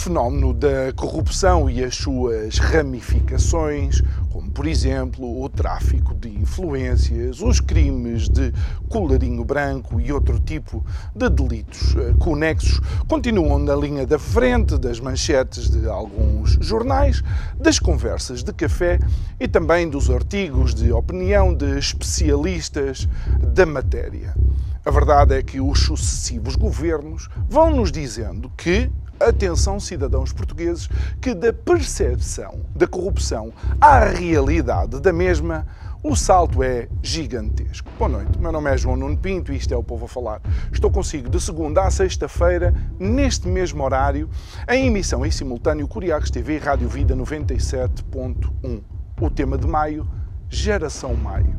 [0.00, 4.00] Fenómeno da corrupção e as suas ramificações,
[4.30, 8.50] como por exemplo o tráfico de influências, os crimes de
[8.88, 10.82] colarinho branco e outro tipo
[11.14, 17.22] de delitos eh, conexos, continuam na linha da frente das manchetes de alguns jornais,
[17.58, 18.98] das conversas de café
[19.38, 23.06] e também dos artigos de opinião de especialistas
[23.52, 24.34] da matéria.
[24.82, 28.90] A verdade é que os sucessivos governos vão nos dizendo que
[29.20, 30.88] atenção, cidadãos portugueses,
[31.20, 35.66] que da percepção da corrupção à realidade da mesma,
[36.02, 37.90] o salto é gigantesco.
[37.98, 40.40] Boa noite, meu nome é João Nuno Pinto e isto é o Povo a Falar.
[40.72, 44.30] Estou consigo de segunda a sexta-feira, neste mesmo horário,
[44.66, 48.82] em emissão em simultâneo Curiacos TV e Rádio Vida 97.1.
[49.20, 50.08] O tema de maio
[50.50, 51.54] Geração Maio.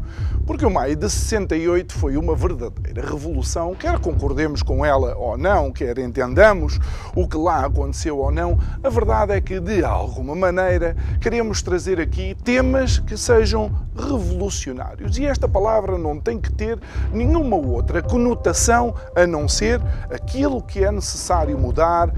[0.45, 5.71] Porque o Maio de 68 foi uma verdadeira revolução, quer concordemos com ela ou não,
[5.71, 6.77] quer entendamos
[7.15, 12.01] o que lá aconteceu ou não, a verdade é que, de alguma maneira, queremos trazer
[12.01, 15.17] aqui temas que sejam revolucionários.
[15.17, 16.77] E esta palavra não tem que ter
[17.13, 22.11] nenhuma outra conotação a não ser aquilo que é necessário mudar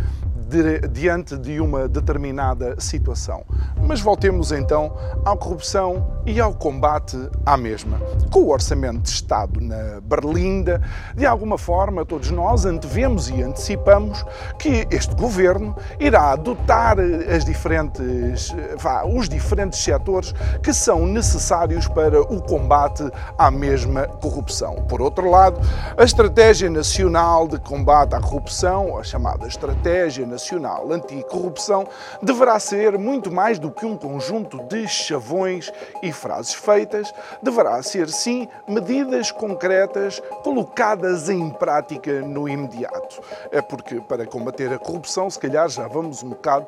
[0.91, 3.44] diante de uma determinada situação.
[3.88, 7.99] Mas voltemos então à corrupção e ao combate à mesma.
[8.31, 10.81] Com o orçamento de Estado na Berlinda,
[11.16, 14.25] de alguma forma todos nós antevemos e antecipamos
[14.57, 22.22] que este governo irá dotar as diferentes, vá, os diferentes setores que são necessários para
[22.22, 23.03] o combate
[23.38, 24.75] à mesma corrupção.
[24.88, 25.59] Por outro lado,
[25.97, 31.85] a Estratégia Nacional de Combate à Corrupção, a chamada Estratégia Nacional Anticorrupção,
[32.22, 38.09] deverá ser muito mais do que um conjunto de chavões e frases feitas, deverá ser
[38.09, 43.22] sim medidas concretas colocadas em prática no imediato.
[43.51, 46.68] É porque para combater a corrupção, se calhar já vamos um bocado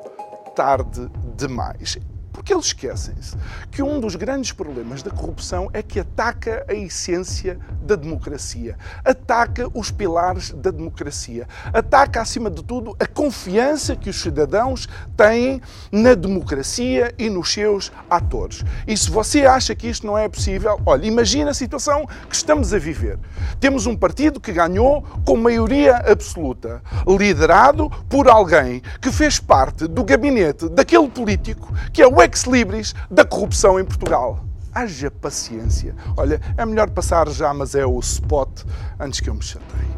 [0.54, 1.98] tarde demais.
[2.36, 3.34] Porque eles esquecem-se
[3.70, 9.70] que um dos grandes problemas da corrupção é que ataca a essência da democracia, ataca
[9.72, 14.86] os pilares da democracia, ataca, acima de tudo, a confiança que os cidadãos
[15.16, 18.62] têm na democracia e nos seus atores.
[18.86, 22.74] E se você acha que isto não é possível, olha, imagina a situação que estamos
[22.74, 23.18] a viver.
[23.58, 30.04] Temos um partido que ganhou com maioria absoluta, liderado por alguém que fez parte do
[30.04, 34.44] gabinete daquele político que é o ex-libris da corrupção em Portugal.
[34.74, 35.94] Haja paciência.
[36.16, 38.62] Olha, é melhor passar já, mas é o spot
[39.00, 39.88] antes que eu me chateie.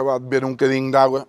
[0.00, 1.26] Acabar de beber um bocadinho de água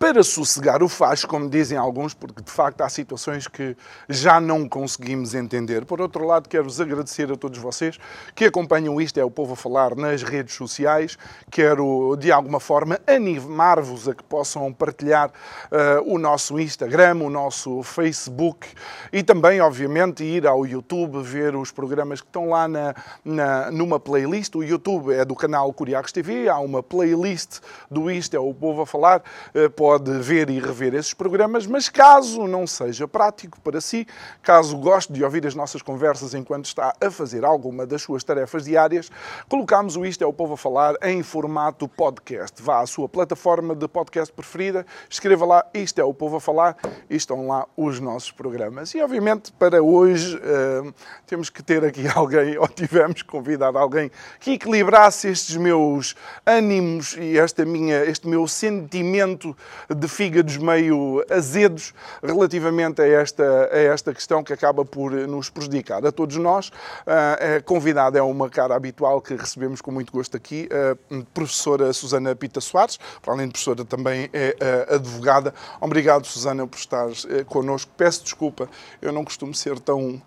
[0.00, 3.76] para sossegar o faz, como dizem alguns, porque de facto há situações que
[4.08, 5.84] já não conseguimos entender.
[5.84, 7.98] Por outro lado, quero-vos agradecer a todos vocês
[8.34, 11.18] que acompanham isto, é o Povo a Falar, nas redes sociais.
[11.50, 17.82] Quero, de alguma forma, animar-vos a que possam partilhar uh, o nosso Instagram, o nosso
[17.82, 18.68] Facebook
[19.12, 24.00] e também, obviamente, ir ao YouTube, ver os programas que estão lá na, na numa
[24.00, 24.54] playlist.
[24.54, 27.58] O YouTube é do canal Curiacos TV, há uma playlist
[27.90, 29.22] do Isto, é o Povo a Falar.
[29.54, 34.06] Uh, pode ver e rever esses programas, mas caso não seja prático para si,
[34.40, 38.66] caso goste de ouvir as nossas conversas enquanto está a fazer alguma das suas tarefas
[38.66, 39.10] diárias,
[39.48, 42.62] colocamos o Isto é o Povo a Falar em formato podcast.
[42.62, 46.76] Vá à sua plataforma de podcast preferida, escreva lá Isto é o Povo a Falar
[47.10, 48.94] e estão lá os nossos programas.
[48.94, 50.94] E obviamente para hoje uh,
[51.26, 54.08] temos que ter aqui alguém, ou tivemos que convidar alguém
[54.38, 56.14] que equilibrasse estes meus
[56.46, 59.56] ânimos e esta minha, este meu sentimento
[59.88, 66.04] de fígados meio azedos relativamente a esta, a esta questão que acaba por nos prejudicar
[66.04, 66.70] a todos nós.
[67.06, 72.34] A convidada é uma cara habitual que recebemos com muito gosto aqui, a professora Susana
[72.34, 74.56] Pita Soares, para além de professora também é
[74.94, 75.54] advogada.
[75.80, 77.08] Obrigado, Susana, por estar
[77.46, 77.90] connosco.
[77.96, 78.68] Peço desculpa,
[79.00, 80.20] eu não costumo ser tão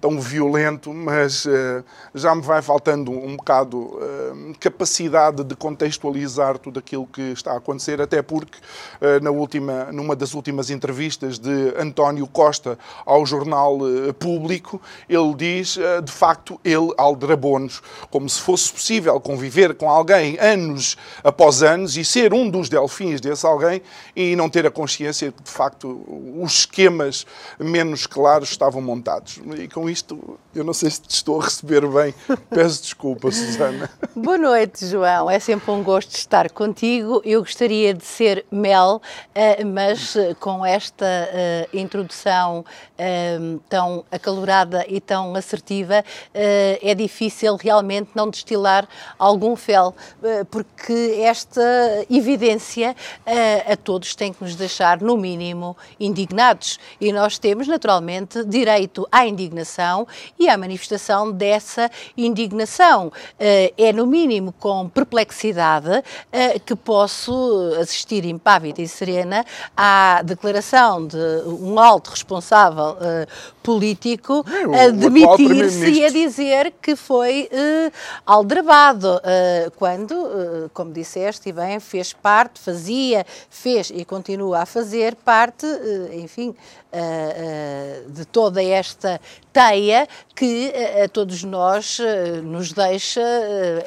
[0.00, 6.78] tão violento, mas uh, já me vai faltando um bocado uh, capacidade de contextualizar tudo
[6.78, 11.74] aquilo que está a acontecer, até porque uh, na última, numa das últimas entrevistas de
[11.78, 13.78] António Costa ao jornal
[14.18, 20.96] Público, ele diz, de facto, ele aldrabou-nos, como se fosse possível conviver com alguém anos
[21.22, 23.82] após anos e ser um dos delfins desse alguém
[24.14, 26.04] e não ter a consciência que, de facto,
[26.40, 27.26] os esquemas
[27.58, 29.40] menos claros estavam montados.
[29.58, 32.14] E com isto, eu não sei se te estou a receber bem.
[32.50, 33.90] Peço desculpa, Susana.
[34.14, 35.30] Boa noite, João.
[35.30, 37.20] É sempre um gosto estar contigo.
[37.24, 39.02] Eu gostaria de ser Mel,
[39.34, 41.68] eh, mas eh, com esta eh,
[43.00, 46.04] introdução tão acalorada e tão assertiva,
[46.34, 48.88] é difícil realmente não destilar
[49.18, 49.94] algum fel,
[50.50, 51.62] porque esta
[52.10, 52.94] evidência
[53.70, 56.78] a todos tem que nos deixar, no mínimo, indignados.
[57.00, 60.06] E nós temos, naturalmente, direito à indignação
[60.38, 63.12] e à manifestação dessa indignação.
[63.38, 66.02] É, no mínimo, com perplexidade
[66.64, 69.44] que posso assistir impávida e serena
[69.76, 71.16] à declaração de
[71.46, 73.26] um alto responsável eh,
[73.62, 74.44] político
[74.74, 77.48] a demitir-se e a dizer que foi
[78.24, 79.20] aldrabado,
[79.76, 85.66] quando, como disseste e bem, fez parte, fazia, fez e continua a fazer parte,
[86.12, 86.54] enfim,
[88.08, 89.20] de toda esta
[89.52, 90.72] teia que
[91.04, 91.98] a todos nós
[92.44, 93.20] nos deixa,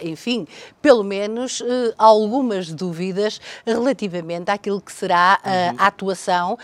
[0.01, 0.45] enfim,
[0.81, 1.63] pelo menos
[1.97, 5.39] algumas dúvidas relativamente àquilo que será
[5.77, 6.57] a atuação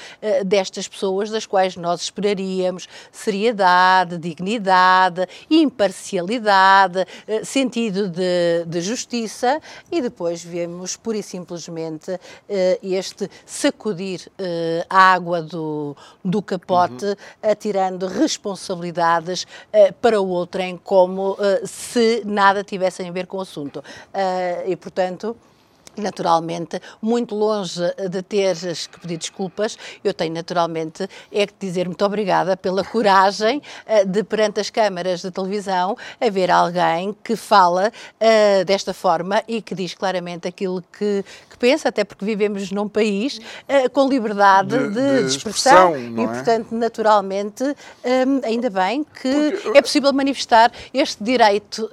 [0.46, 7.06] destas pessoas, das quais nós esperaríamos seriedade, dignidade, imparcialidade,
[7.44, 12.20] sentido de, de justiça e depois vemos pura e simplesmente
[12.84, 14.30] este sacudir
[14.90, 15.96] a água do,
[16.30, 17.16] do capote, uhum.
[17.42, 23.38] atirando responsabilidades uh, para o outro em como uh, se nada tivesse a ver com
[23.38, 23.78] o assunto.
[23.80, 25.36] Uh, e, portanto,
[25.98, 32.06] naturalmente, muito longe de teres que pedir desculpas, eu tenho naturalmente é que dizer muito
[32.06, 33.62] obrigada pela coragem
[34.08, 39.76] de, perante as câmaras de televisão, haver alguém que fala uh, desta forma e que
[39.76, 41.26] diz claramente aquilo que
[41.60, 46.24] pensa, até porque vivemos num país uh, com liberdade de, de, de expressão, expressão e,
[46.24, 46.28] é?
[46.28, 51.90] portanto, naturalmente, um, ainda bem que porque, é possível manifestar este direito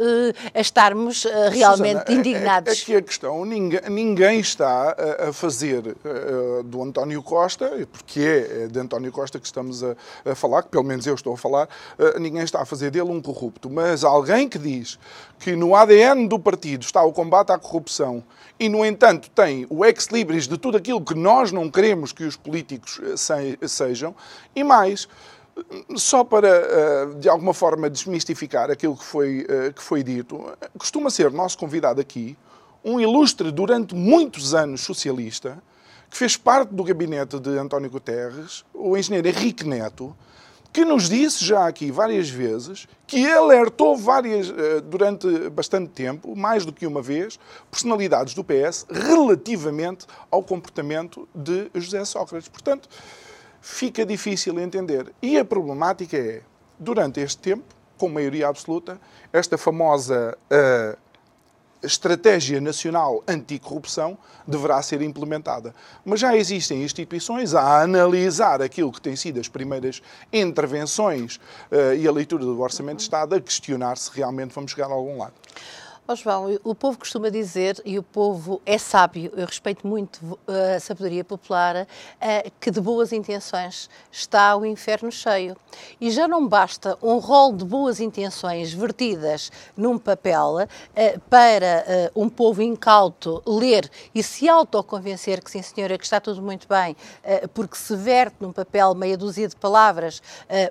[0.54, 2.68] a estarmos realmente Susana, indignados.
[2.68, 4.96] É, é, é que a questão, ninguém ninguém está
[5.28, 9.96] a, fazer uh, do António Costa, porque é, é de António Costa que estamos a,
[10.24, 13.10] a falar, que pelo menos eu estou a falar, uh, ninguém está a fazer dele
[13.10, 13.70] um corrupto.
[13.70, 14.98] Mas alguém que diz
[15.38, 18.22] que no ADN do partido está o combate à corrupção
[18.58, 22.36] e, no entanto, tem o ex-libris de tudo aquilo que nós não queremos que os
[22.36, 24.14] políticos se, sejam,
[24.54, 25.08] e mais
[25.96, 30.44] só para, de alguma forma, desmistificar aquilo que foi, que foi dito,
[30.76, 32.36] costuma ser nosso convidado aqui
[32.84, 35.58] um ilustre durante muitos anos socialista,
[36.08, 40.16] que fez parte do gabinete de António Guterres, o engenheiro Henrique Neto,
[40.76, 46.66] que nos disse já aqui várias vezes que alertou várias, eh, durante bastante tempo, mais
[46.66, 47.38] do que uma vez,
[47.70, 52.50] personalidades do PS relativamente ao comportamento de José Sócrates.
[52.50, 52.90] Portanto,
[53.58, 55.14] fica difícil entender.
[55.22, 56.42] E a problemática é,
[56.78, 57.64] durante este tempo,
[57.96, 59.00] com maioria absoluta,
[59.32, 60.98] esta famosa uh,
[61.86, 65.74] estratégia nacional anticorrupção deverá ser implementada.
[66.04, 70.02] Mas já existem instituições a analisar aquilo que têm sido as primeiras
[70.32, 74.86] intervenções uh, e a leitura do Orçamento de Estado a questionar se realmente vamos chegar
[74.86, 75.34] a algum lado.
[76.08, 80.76] Oh, João, o povo costuma dizer, e o povo é sábio, eu respeito muito eh,
[80.76, 81.84] a sabedoria popular,
[82.20, 85.56] eh, que de boas intenções está o inferno cheio.
[86.00, 92.28] E já não basta um rol de boas intenções vertidas num papel eh, para um
[92.28, 96.94] povo incauto ler e se autoconvencer que sim, senhora, que está tudo muito bem,
[97.52, 100.22] porque se verte num papel meia dúzia de palavras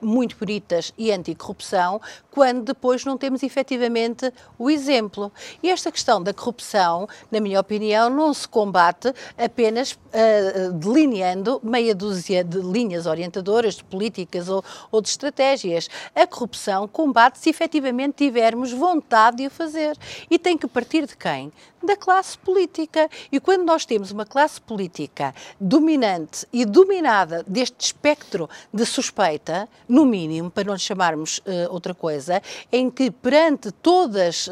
[0.01, 2.01] muito bonitas e anticorrupção,
[2.31, 5.24] quando depois não temos efetivamente o exemplo.
[5.61, 11.93] E esta questão da corrupção, na minha opinião, não se combate apenas uh, delineando meia
[11.93, 15.89] dúzia de linhas orientadoras, de políticas ou, ou de estratégias.
[16.15, 19.97] A corrupção combate se efetivamente tivermos vontade de o fazer.
[20.29, 21.51] E tem que partir de quem?
[21.83, 23.09] Da classe política.
[23.31, 30.05] E quando nós temos uma classe política dominante e dominada deste espectro de suspeita, no
[30.05, 32.41] mínimo, para não chamarmos uh, outra coisa,
[32.71, 34.51] em que perante todas, uh,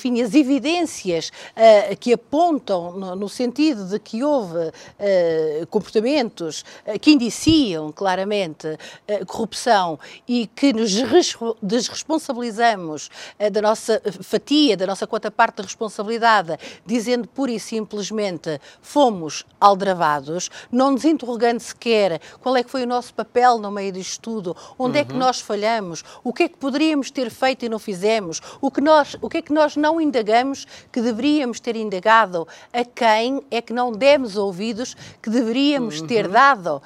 [0.00, 4.72] enfim, as evidências uh, que apontam no, no, sentido de que houve
[5.68, 6.64] comportamentos
[7.00, 8.78] que indiciam claramente
[9.26, 10.90] corrupção e que nos
[11.62, 13.08] desresponsabilizamos
[13.52, 20.50] da nossa fatia, da nossa quota parte de responsabilidade, dizendo pura e simplesmente fomos aldravados,
[20.70, 24.56] não nos interrogando sequer qual é que foi o nosso papel no meio disto tudo,
[24.78, 25.02] onde uhum.
[25.02, 25.18] é que uhum.
[25.18, 29.16] nós falhamos, o que é que poderíamos ter feito e não fizemos, o que, nós,
[29.20, 33.72] o que é que nós não indagamos que deveríamos ter indagado, a quem é que
[33.72, 36.06] não demos ouvidos que deveríamos uhum.
[36.06, 36.82] ter dado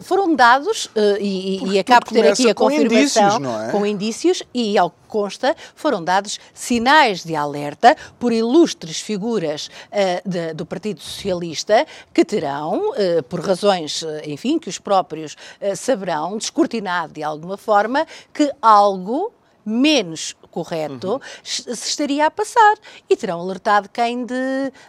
[0.00, 3.72] foram dados, uh, e, e acabo por ter aqui a confirmação, indícios, é?
[3.72, 10.28] com indícios, e ao que consta, foram dados sinais de alerta por ilustres figuras uh,
[10.28, 15.36] de, do Partido Socialista que terão, uh, por razões, enfim, que os próprios
[15.76, 19.32] saberão, descortinado de alguma forma, que algo
[19.64, 21.20] menos correto uhum.
[21.44, 22.76] se estaria a passar
[23.10, 24.34] e terão alertado quem de,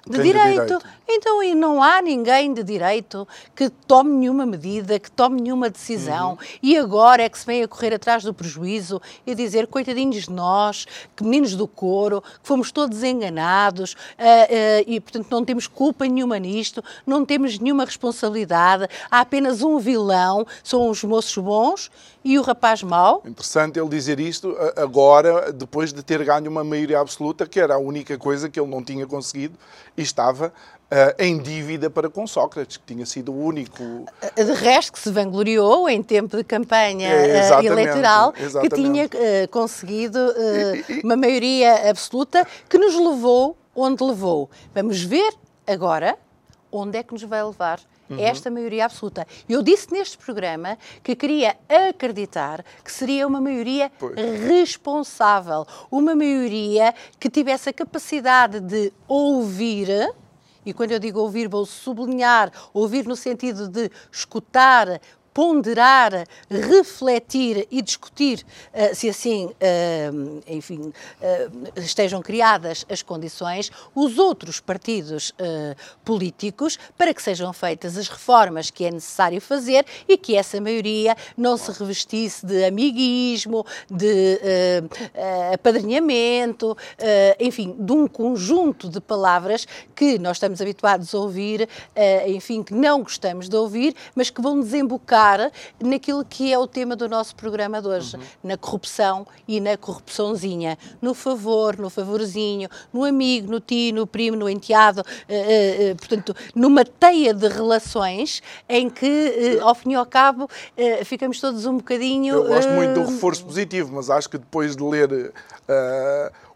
[0.07, 0.21] de, direito.
[0.21, 0.83] de direito.
[1.09, 6.31] Então, e não há ninguém de direito que tome nenhuma medida, que tome nenhuma decisão
[6.31, 6.37] uhum.
[6.63, 10.31] e agora é que se vem a correr atrás do prejuízo e dizer, coitadinhos de
[10.31, 15.67] nós, que meninos do coro, que fomos todos enganados uh, uh, e, portanto, não temos
[15.67, 21.91] culpa nenhuma nisto, não temos nenhuma responsabilidade, há apenas um vilão, são os moços bons
[22.27, 23.23] e o rapaz mau.
[23.25, 27.77] Interessante ele dizer isto agora, depois de ter ganho uma maioria absoluta, que era a
[27.77, 29.57] única coisa que ele não tinha conseguido
[29.95, 30.51] e estava
[30.89, 33.83] Uh, em dívida para com Sócrates, que tinha sido o único.
[34.37, 38.73] De resto, que se vangloriou em tempo de campanha é, uh, eleitoral, exatamente.
[38.73, 44.49] que tinha uh, conseguido e, e, uma maioria absoluta que nos levou onde levou.
[44.73, 45.33] Vamos ver
[45.67, 46.17] agora
[46.71, 48.19] onde é que nos vai levar uhum.
[48.19, 49.27] esta maioria absoluta.
[49.47, 51.57] Eu disse neste programa que queria
[51.89, 54.15] acreditar que seria uma maioria pois.
[54.15, 59.87] responsável, uma maioria que tivesse a capacidade de ouvir.
[60.65, 64.99] E quando eu digo ouvir, vou sublinhar, ouvir no sentido de escutar,
[65.37, 74.17] ponderar, refletir e discutir uh, se assim, uh, enfim, uh, estejam criadas as condições, os
[74.17, 75.31] outros partidos
[76.03, 81.15] políticos para que sejam feitas as reformas que é necessário fazer e que essa maioria
[81.35, 84.39] não se revestisse de amiguismo, de
[85.53, 86.75] apadrinhamento,
[87.39, 91.67] enfim, de um conjunto de palavras que nós estamos habituados a ouvir,
[92.25, 95.26] enfim, que não gostamos de ouvir, mas que vão desembocar
[95.81, 98.23] naquilo que é o tema do nosso programa de hoje, uhum.
[98.43, 104.37] na corrupção e na corrupçãozinha, no favor, no favorzinho, no amigo, no tio, no primo,
[104.37, 110.05] no enteado, uh, uh, portanto, numa teia de relações em que, ao fim e ao
[110.05, 110.49] cabo,
[111.05, 112.35] ficamos todos um bocadinho...
[112.35, 115.33] Eu gosto muito do reforço positivo, mas acho que depois de ler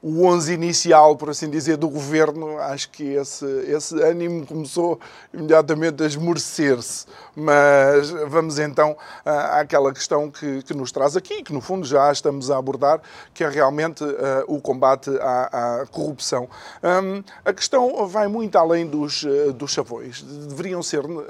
[0.01, 4.99] o 11 inicial, por assim dizer, do governo, acho que esse, esse ânimo começou
[5.31, 7.05] imediatamente a esmorecer-se.
[7.35, 12.49] Mas vamos então àquela questão que, que, nos traz aqui, que no fundo já estamos
[12.49, 12.99] a abordar,
[13.33, 14.09] que é realmente uh,
[14.47, 16.49] o combate à, à corrupção.
[16.83, 20.23] Um, a questão vai muito além dos, uh, dos chavões.
[20.23, 21.23] Deveriam, ser, uh,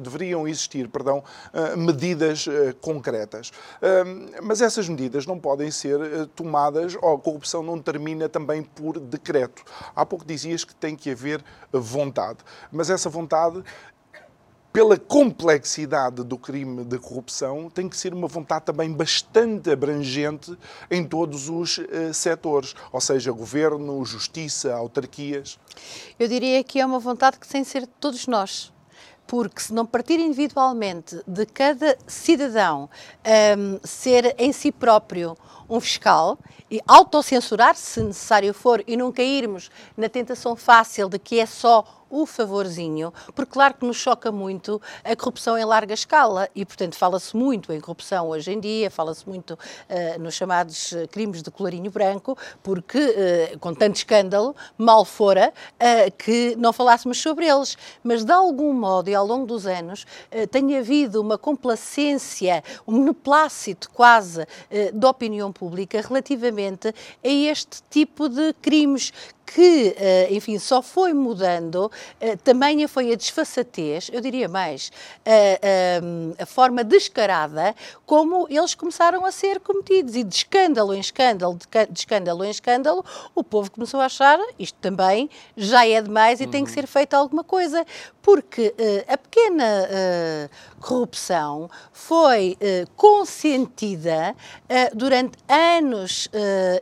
[0.00, 1.24] deveriam, existir perdão,
[1.76, 2.46] medidas
[2.80, 3.50] concretas.
[4.42, 5.98] mas essas medidas não podem ser
[6.34, 7.93] tomadas, ou a corrupção não termina
[8.28, 9.62] também por decreto.
[9.94, 12.38] Há pouco dizias que tem que haver vontade,
[12.70, 13.62] mas essa vontade
[14.74, 20.58] pela complexidade do crime de corrupção, tem que ser uma vontade também bastante abrangente
[20.90, 25.60] em todos os uh, setores, ou seja, governo, justiça, autarquias.
[26.18, 28.73] Eu diria que é uma vontade que tem que ser de todos nós
[29.26, 32.88] porque se não partir individualmente de cada cidadão
[33.56, 35.36] um, ser em si próprio
[35.68, 36.38] um fiscal
[36.70, 42.03] e autocensurar, se necessário for, e não cairmos na tentação fácil de que é só
[42.14, 46.94] o favorzinho, porque claro que nos choca muito a corrupção em larga escala e, portanto,
[46.94, 51.50] fala-se muito em corrupção hoje em dia, fala-se muito uh, nos chamados eh, crimes de
[51.50, 57.76] colarinho branco, porque, uh, com tanto escândalo, mal fora uh, que não falássemos sobre eles.
[58.02, 60.06] Mas, de algum modo, e ao longo dos anos,
[60.50, 64.46] tem havido uma complacência, um beneplácito quase
[64.92, 69.12] da opinião pública relativamente a este tipo de crimes
[69.44, 74.90] que, eh, enfim, só foi mudando, eh, também foi a desfaçatez, eu diria mais,
[75.24, 77.74] a, a, a, forma descarada
[78.06, 80.16] como eles começaram a ser cometidos.
[80.16, 81.58] E de escândalo em escândalo,
[81.90, 86.44] de escândalo em escândalo, o povo começou a achar isto também já é demais e
[86.44, 86.50] uhum.
[86.50, 86.74] tem que uhum.
[86.74, 87.84] ser feito alguma coisa.
[88.22, 88.74] Porque
[89.06, 92.56] a pequena uh, corrupção foi
[92.96, 94.34] consentida
[94.94, 96.30] durante anos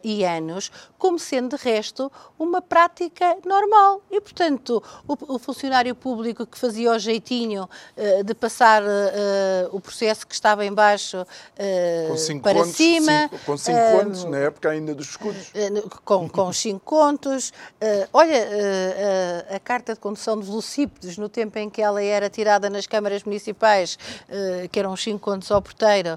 [0.04, 0.70] e anos
[1.02, 4.00] como sendo, de resto, uma prática normal.
[4.08, 7.64] E, portanto, o, o funcionário público que fazia o jeitinho
[7.96, 8.86] uh, de passar uh,
[9.72, 13.22] o processo que estava em baixo uh, para contos, cima...
[13.22, 15.50] Cinco, com cinco contos, na época ainda dos escudos.
[16.04, 17.52] com, com os cinco contos.
[18.12, 18.46] olha,
[19.50, 23.24] a carta de condução de velocípedes, no tempo em que ela era tirada nas câmaras
[23.24, 23.98] municipais,
[24.70, 26.16] que eram os cinco contos ao porteiro,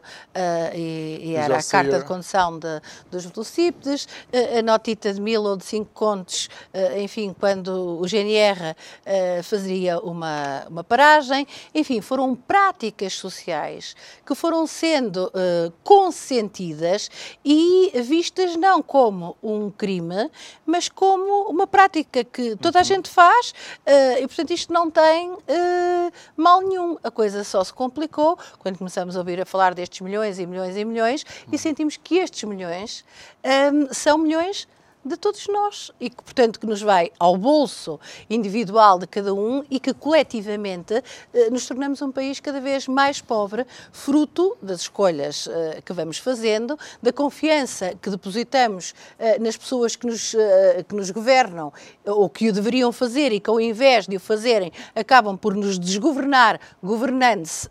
[0.75, 4.07] e, e era a carta de condução de, dos velocípedes,
[4.74, 9.99] a notita de mil ou de cinco contos, eh, enfim, quando o GNR eh, fazia
[9.99, 11.47] uma, uma paragem.
[11.73, 17.09] Enfim, foram práticas sociais que foram sendo eh, consentidas
[17.43, 20.29] e vistas não como um crime,
[20.65, 22.85] mas como uma prática que toda a uhum.
[22.85, 23.53] gente faz
[24.19, 25.35] e, portanto, isto não tem
[26.35, 26.97] mal nenhum.
[27.03, 30.75] A coisa só se complicou quando começamos a ouvir a falar destes milhões e milhões
[30.75, 31.57] e milhões e uhum.
[31.57, 33.05] sentimos que estes milhões
[33.45, 34.64] um, são milhões
[35.05, 39.63] de todos nós e que, portanto, que nos vai ao bolso individual de cada um
[39.69, 40.95] e que coletivamente
[41.31, 46.17] eh, nos tornamos um país cada vez mais pobre, fruto das escolhas eh, que vamos
[46.17, 50.35] fazendo, da confiança que depositamos eh, nas pessoas que nos,
[50.87, 51.71] que nos governam
[52.05, 55.77] ou que o deveriam fazer e que, ao invés de o fazerem, acabam por nos
[55.77, 57.69] desgovernar, governando-se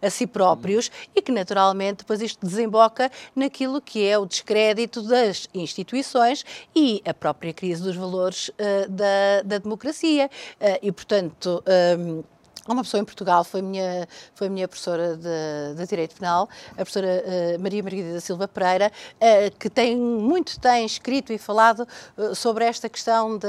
[0.00, 5.48] a si próprios e que, naturalmente, depois isto desemboca naquilo que é o descrédito das
[5.54, 10.30] instituições e a própria crise dos valores uh, da, da, democracia.
[10.60, 11.62] Uh, e, portanto.
[11.66, 12.24] Um, ehm,
[12.68, 17.24] uma pessoa em Portugal foi minha foi minha professora de, de direito penal, a professora
[17.56, 21.86] uh, Maria Margarida da Silva Pereira, uh, que tem muito tem escrito e falado
[22.16, 23.46] uh, sobre esta questão de,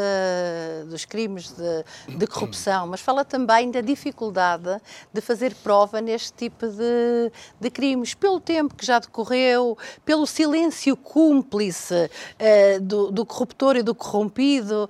[0.89, 4.79] dos crimes de, de, corrupção, mas fala também da dificuldade
[5.13, 10.95] de fazer prova neste tipo de, de crimes, pelo tempo que já decorreu, pelo silêncio
[10.95, 12.09] cúmplice
[12.81, 14.89] do, do, corruptor e do corrompido,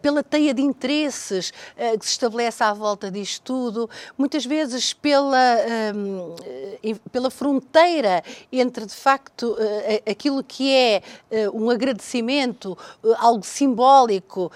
[0.00, 1.52] pela teia de interesses
[1.98, 5.56] que se estabelece à volta disto tudo tudo, muitas vezes pela,
[5.92, 6.36] um,
[6.84, 8.22] eh, pela fronteira
[8.52, 11.02] entre, de facto, uh, aquilo que é
[11.48, 14.52] uh, um agradecimento, uh, algo simbólico,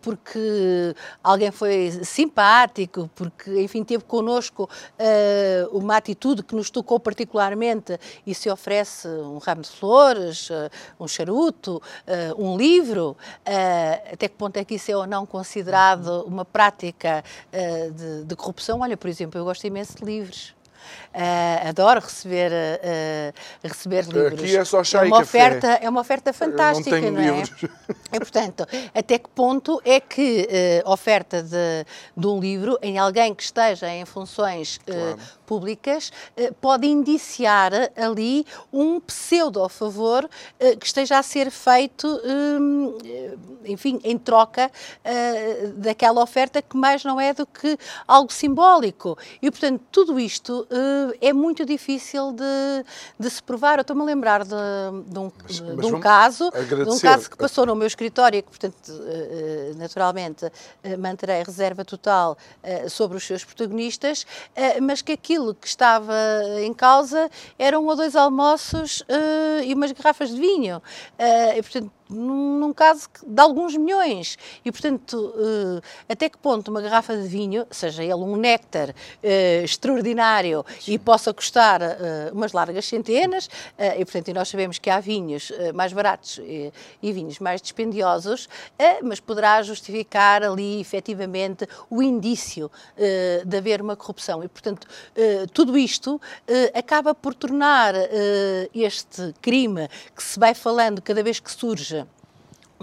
[0.00, 4.68] porque alguém foi simpático, porque, enfim, teve connosco
[5.72, 10.48] uma atitude que nos tocou particularmente e se oferece um ramo de flores,
[10.98, 11.80] um charuto,
[12.36, 13.16] um livro,
[14.10, 18.80] até que ponto é que isso é ou não considerado uma prática de, de corrupção.
[18.80, 20.54] Olha, por exemplo, eu gosto imenso de livros.
[21.14, 24.40] Uh, adoro receber, uh, receber livros.
[24.40, 27.42] Aqui é só chá é uma oferta, É uma oferta fantástica, não, tenho não é?
[27.42, 27.70] Livros.
[28.12, 30.48] E, portanto, até que ponto é que
[30.84, 35.18] uh, oferta de, de um livro em alguém que esteja em funções claro.
[35.46, 36.10] públicas
[36.60, 40.28] pode indiciar ali um pseudo favor
[40.80, 42.96] que esteja a ser feito, um,
[43.64, 44.70] enfim, em troca
[45.76, 49.18] daquela oferta que mais não é do que algo simbólico.
[49.40, 52.84] E, portanto, tudo isto uh, é muito difícil de,
[53.18, 53.78] de se provar.
[53.78, 54.50] Eu estou-me a lembrar de,
[55.06, 58.38] de um, mas, de, mas um caso, de um caso que passou no meu escritório
[58.38, 62.36] e que, portanto, uh, naturalmente, uh, manterei reserva total
[62.88, 64.26] sobre os seus protagonistas,
[64.80, 66.14] mas que aquilo que estava
[66.60, 69.02] em causa eram um ou dois almoços
[69.64, 70.80] e umas garrafas de vinho.
[71.56, 74.38] e, portanto, num, num, caso de alguns milhões.
[74.64, 79.64] E, portanto, uh, até que ponto uma garrafa de vinho, seja ele um néctar uh,
[79.64, 83.48] extraordinário e possa custar uh, umas largas centenas,
[83.96, 86.40] e, portanto, e nós sabemos que há vinhos mais baratos
[87.02, 88.48] e vinhos mais dispendiosos,
[89.02, 92.70] mas poderá justificar ali, efetivamente, o indício
[93.44, 94.42] de haver uma corrupção.
[94.42, 94.86] E, portanto,
[95.52, 96.20] tudo isto
[96.74, 97.94] acaba por tornar
[98.74, 102.01] este crime que se vai falando cada vez que surge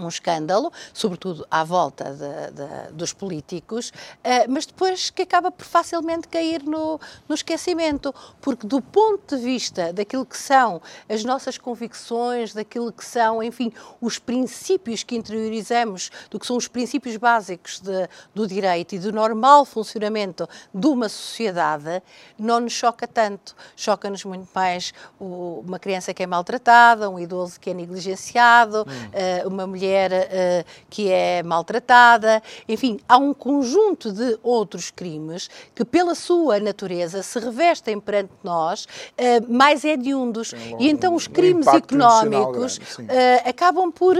[0.04, 5.64] um escândalo, sobretudo à volta de, de, dos políticos, uh, mas depois que acaba por
[5.64, 11.58] facilmente cair no, no esquecimento, porque do ponto de vista daquilo que são as nossas
[11.58, 17.80] convicções, daquilo que são, enfim, os princípios que interiorizamos, do que são os princípios básicos
[17.80, 22.02] de, do direito e do normal funcionamento de uma sociedade,
[22.38, 23.54] não nos choca tanto.
[23.76, 29.44] Choca-nos muito mais uma criança que é maltratada, um idoso que é negligenciado, hum.
[29.44, 35.84] uh, uma mulher uh, que é maltratada, enfim, há um conjunto de outros crimes que,
[35.84, 40.52] pela sua natureza, se revestem perante nós uh, mais hediondos.
[40.52, 43.10] Um, e então os crimes um económicos grande,
[43.44, 44.16] acabam por.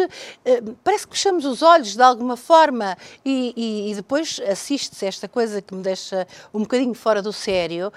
[0.82, 5.62] parece que fechamos os olhos de alguma forma e, e, e depois assiste-se esta coisa
[5.62, 7.92] que me deixa um bocadinho fora do sério,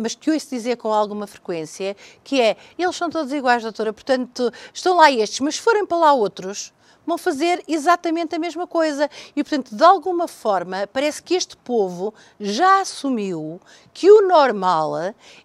[0.00, 4.52] mas que ouço dizer com alguma frequência, que é, eles são todos iguais, doutora, portanto,
[4.72, 6.67] estão lá estes, mas se forem para lá outros,
[7.08, 9.08] vão fazer exatamente a mesma coisa.
[9.34, 13.58] E, portanto, de alguma forma, parece que este povo já assumiu
[13.94, 14.96] que o normal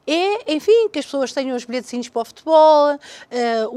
[0.06, 3.00] é, enfim, que as pessoas tenham os bilhetezinhos para o futebol, uh,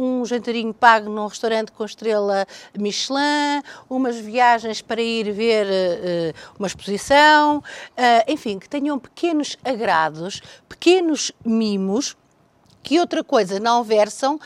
[0.03, 2.46] um jantarinho pago num restaurante com estrela
[2.77, 7.62] Michelin, umas viagens para ir ver uh, uma exposição, uh,
[8.27, 12.16] enfim, que tenham pequenos agrados, pequenos mimos
[12.87, 14.38] que outra coisa não versam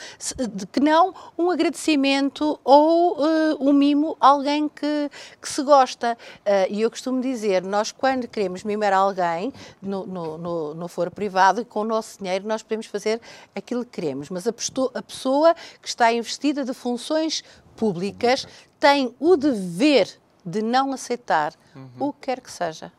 [0.72, 6.16] que não um agradecimento ou uh, um mimo a alguém que, que se gosta.
[6.38, 11.10] Uh, e eu costumo dizer, nós quando queremos mimar alguém no, no, no, no foro
[11.10, 13.20] privado, com o nosso dinheiro, nós podemos fazer
[13.54, 14.50] aquilo que queremos, mas a,
[14.94, 17.44] a pessoa que está investida de funções
[17.76, 18.48] públicas
[18.78, 21.90] tem o dever de não aceitar uhum.
[22.08, 22.90] o que quer que seja.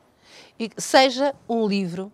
[0.60, 2.12] E seja um livro,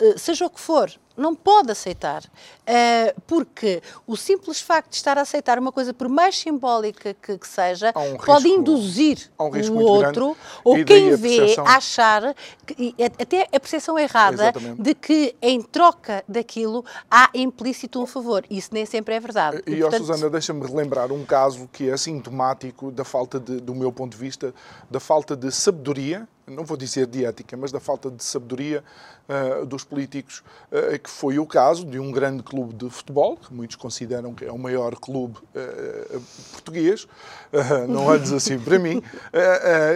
[0.00, 2.22] eh, seja o que for, não pode aceitar.
[2.24, 7.38] Uh, porque o simples facto de estar a aceitar uma coisa, por mais simbólica que,
[7.38, 11.66] que seja, um pode risco, induzir um o outro ou quem vê percepção...
[11.66, 12.34] a achar,
[12.66, 14.82] que, até a percepção errada, Exatamente.
[14.82, 18.44] de que em troca daquilo há implícito um favor.
[18.50, 19.62] Isso nem sempre é verdade.
[19.66, 20.06] E, e portanto...
[20.06, 24.18] Susana, deixa-me relembrar um caso que é sintomático da falta, de, do meu ponto de
[24.18, 24.54] vista,
[24.90, 28.84] da falta de sabedoria não vou dizer de ética, mas da falta de sabedoria
[29.28, 33.52] uh, dos políticos, uh, que foi o caso de um grande clube de futebol, que
[33.52, 36.20] muitos consideram que é o maior clube uh,
[36.52, 37.06] português,
[37.88, 39.02] não olhes assim para mim,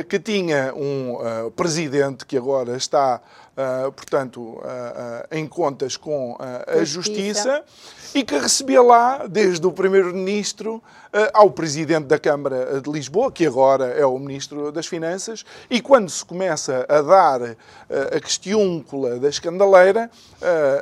[0.08, 3.22] que tinha um presidente que agora está,
[3.96, 4.60] portanto,
[5.30, 7.64] em contas com a justiça
[8.14, 10.82] e que recebia lá, desde o Primeiro-Ministro
[11.32, 16.08] ao Presidente da Câmara de Lisboa, que agora é o Ministro das Finanças, e quando
[16.08, 20.10] se começa a dar a questiúncula da escandaleira,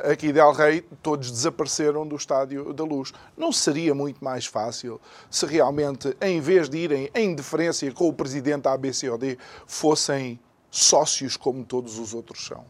[0.09, 3.11] aqui de El Rei, todos desapareceram do Estádio da Luz.
[3.35, 8.13] Não seria muito mais fácil se realmente, em vez de irem em deferência com o
[8.13, 10.39] Presidente ABCOD, fossem
[10.71, 12.65] sócios como todos os outros são?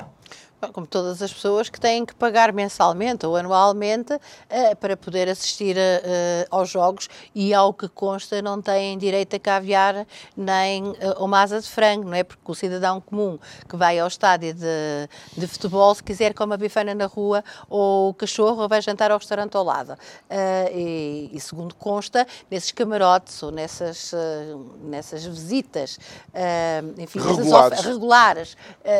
[0.73, 5.77] Como todas as pessoas que têm que pagar mensalmente ou anualmente uh, para poder assistir
[5.77, 11.61] uh, aos jogos e ao que consta não têm direito a caviar nem uma asa
[11.61, 12.23] de frango, não é?
[12.23, 13.37] Porque o cidadão comum
[13.69, 18.09] que vai ao estádio de, de futebol, se quiser come a bifana na rua ou
[18.09, 19.95] o cachorro ou vai jantar ao restaurante ao lado.
[20.71, 24.11] E, e, segundo consta, nesses camarotes ou nessas,
[24.81, 25.99] nessas visitas,
[26.97, 28.57] enfim, regulares, regulares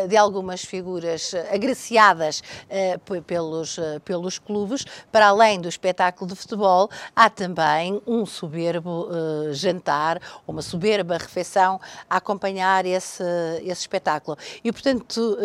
[0.07, 6.89] de algumas figuras agraciadas uh, pelos, uh, pelos clubes, para além do espetáculo de futebol,
[7.15, 11.79] há também um soberbo uh, jantar, uma soberba refeição
[12.09, 13.23] a acompanhar esse,
[13.61, 14.37] esse espetáculo.
[14.63, 15.37] E, portanto,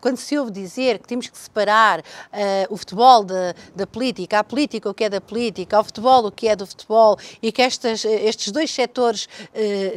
[0.00, 2.02] quando se ouve dizer que temos que separar
[2.68, 6.30] o futebol da, da política, a política o que é da política, o futebol o
[6.30, 9.28] que é do futebol, e que estas, estes dois setores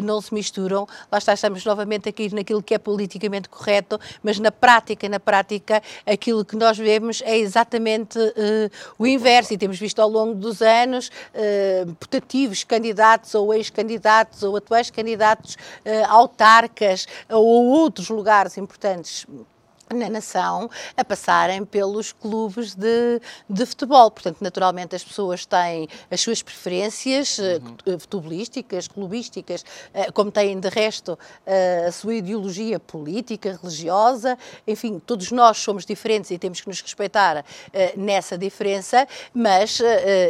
[0.02, 4.52] não se misturam, lá está, estamos novamente aqui naquilo que é politicamente correto, mas na
[4.52, 9.54] prática, na prática, prática, aquilo que nós vemos é exatamente uh, o inverso.
[9.54, 15.56] E temos visto ao longo dos anos uh, putativos candidatos ou ex-candidatos ou atuais candidatos
[15.56, 19.26] uh, autarcas ou outros lugares importantes
[19.94, 24.10] na nação a passarem pelos clubes de, de futebol.
[24.12, 28.00] Portanto, naturalmente as pessoas têm as suas preferências uhum.
[28.00, 31.18] futebolísticas, clubísticas, eh, como têm de resto
[31.88, 37.44] a sua ideologia política, religiosa, enfim, todos nós somos diferentes e temos que nos respeitar
[37.96, 39.80] nessa diferença, mas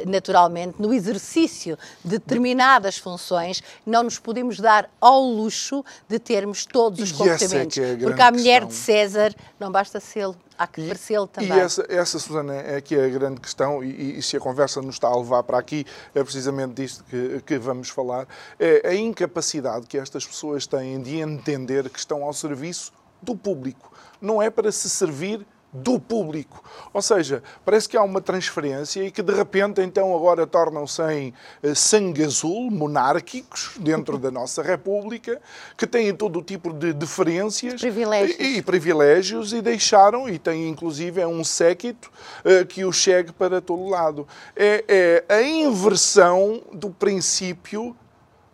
[0.05, 6.99] naturalmente no exercício de determinadas funções não nos podemos dar ao luxo de termos todos
[6.99, 7.77] os comportamentos.
[7.77, 8.67] É é porque a mulher questão.
[8.67, 11.58] de César não basta sê-lo, há que parecê-lo também.
[11.58, 14.95] E essa, essa, Susana, é aqui a grande questão, e, e, se a conversa nos
[14.95, 18.27] está a levar para aqui, é precisamente disto que, que vamos falar,
[18.60, 23.91] é a incapacidade que estas pessoas têm de entender que estão ao serviço do público.
[24.21, 26.63] Não é para se servir do público.
[26.93, 31.33] Ou seja, parece que há uma transferência e que de repente então agora tornam-se em
[31.61, 35.41] eh, sangue azul, monárquicos, dentro da nossa República,
[35.77, 38.39] que têm todo o tipo de diferenças privilégios.
[38.39, 42.09] E, e, privilégios e deixaram, e têm inclusive é um séquito
[42.45, 44.27] uh, que o chegue para todo lado.
[44.55, 47.95] É, é a inversão do princípio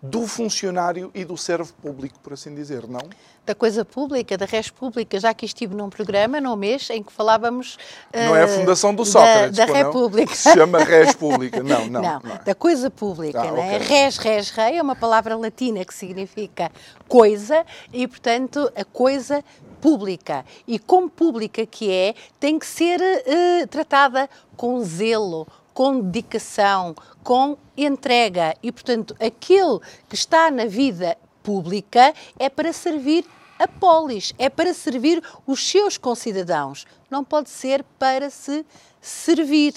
[0.01, 3.01] do funcionário e do servo público, por assim dizer, não?
[3.45, 7.11] Da coisa pública, da res pública, já que estive num programa, num mês, em que
[7.11, 7.77] falávamos.
[8.13, 10.35] Não uh, é a Fundação do Sócrates, da, da República.
[10.35, 12.01] Se chama res pública, não, não.
[12.01, 12.39] Não, não é.
[12.43, 13.77] da coisa pública, ah, não é?
[13.77, 13.87] Okay.
[13.87, 16.71] Res, res, rei é uma palavra latina que significa
[17.07, 19.43] coisa e, portanto, a coisa
[19.81, 20.45] pública.
[20.67, 27.57] E como pública que é, tem que ser uh, tratada com zelo, com dedicação, com
[27.75, 28.55] entrega.
[28.61, 33.25] E, portanto, aquele que está na vida pública é para servir
[33.59, 36.85] a polis, é para servir os seus concidadãos.
[37.11, 38.65] Não pode ser para se
[39.01, 39.73] servir.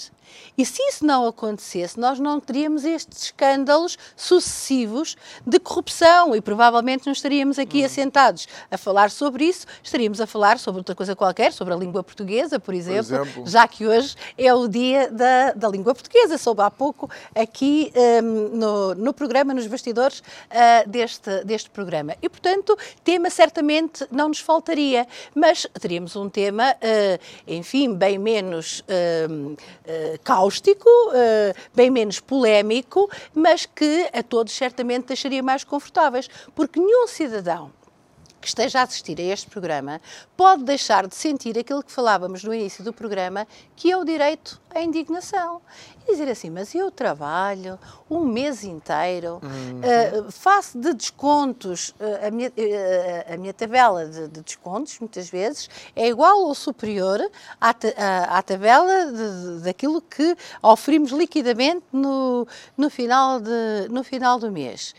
[0.57, 7.05] E se isso não acontecesse, nós não teríamos estes escândalos sucessivos de corrupção e provavelmente
[7.05, 7.85] não estaríamos aqui hum.
[7.85, 12.03] assentados a falar sobre isso, estaríamos a falar sobre outra coisa qualquer, sobre a língua
[12.03, 13.47] portuguesa, por exemplo, por exemplo.
[13.47, 16.37] já que hoje é o dia da, da língua portuguesa.
[16.37, 17.91] Soube há pouco aqui
[18.23, 22.15] um, no, no programa, nos bastidores uh, deste, deste programa.
[22.21, 28.81] E, portanto, tema certamente não nos faltaria, mas teríamos um tema, uh, enfim, bem menos.
[28.81, 29.55] Uh,
[30.23, 37.07] cáustico, uh, bem menos polémico, mas que a todos certamente deixaria mais confortáveis, porque nenhum
[37.07, 37.71] cidadão
[38.45, 39.99] que esteja a assistir a este programa
[40.37, 44.61] pode deixar de sentir aquilo que falávamos no início do programa, que é o direito
[44.69, 45.59] à indignação.
[46.07, 50.27] E dizer assim, mas eu trabalho um mês inteiro, uhum.
[50.27, 55.27] uh, faço de descontos, uh, a, minha, uh, a minha tabela de, de, descontos, muitas
[55.27, 57.19] vezes, é igual ou superior
[57.59, 64.37] à, à, à tabela de, daquilo que oferimos liquidamente no, no, final de, no final
[64.37, 64.93] do mês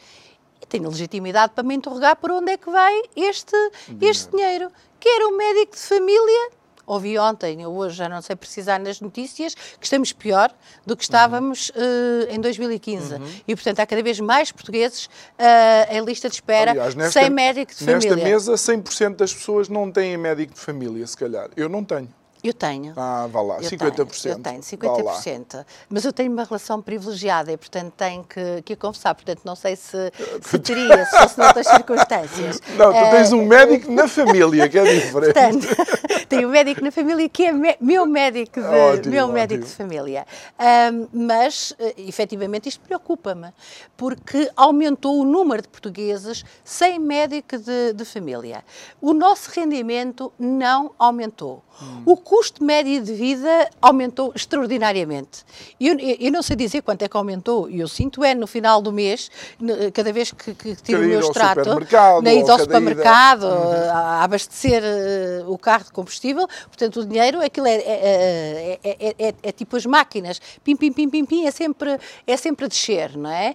[0.68, 3.56] tenho legitimidade para me interrogar por onde é que vai este,
[4.00, 4.70] este dinheiro.
[4.98, 6.50] Quer um médico de família,
[6.86, 11.02] ouvi ontem, eu hoje já não sei precisar nas notícias, que estamos pior do que
[11.02, 12.30] estávamos uhum.
[12.30, 13.14] uh, em 2015.
[13.14, 13.20] Uhum.
[13.46, 17.30] E, portanto, há cada vez mais portugueses uh, em lista de espera Aliás, nesta, sem
[17.30, 18.16] médico de família.
[18.16, 21.50] Nesta mesa, 100% das pessoas não têm médico de família, se calhar.
[21.56, 22.08] Eu não tenho.
[22.46, 22.92] Eu tenho.
[22.96, 24.22] Ah, vá lá, eu 50%.
[24.22, 25.66] Tenho, eu tenho, 50%.
[25.88, 29.16] Mas eu tenho uma relação privilegiada e, portanto, tenho que, que confessar.
[29.16, 32.62] Portanto, não sei se, se teria, se fosse noutras circunstâncias.
[32.78, 35.32] Não, tu tens um médico na família, que é diferente.
[35.32, 35.66] Portanto,
[36.28, 39.70] tenho um médico na família que é me, meu médico de, ótimo, meu médico de
[39.70, 40.24] família.
[40.60, 43.52] Um, mas, uh, efetivamente, isto preocupa-me,
[43.96, 48.64] porque aumentou o número de portugueses sem médico de, de família.
[49.00, 51.64] O nosso rendimento não aumentou.
[51.82, 52.02] Hum.
[52.06, 55.42] O custo médio de vida aumentou extraordinariamente.
[55.80, 58.92] Eu, eu, não sei dizer quanto é que aumentou, eu sinto é no final do
[58.92, 59.30] mês,
[59.94, 61.62] cada vez que, que tiro o meu extrato,
[62.22, 63.90] na ida ao supermercado, uhum.
[63.90, 69.34] a abastecer uh, o carro de combustível, portanto o dinheiro, aquilo é, é, é, é,
[69.42, 73.16] é tipo as máquinas, pim, pim, pim, pim, pim, é sempre, é sempre a descer,
[73.16, 73.54] não é?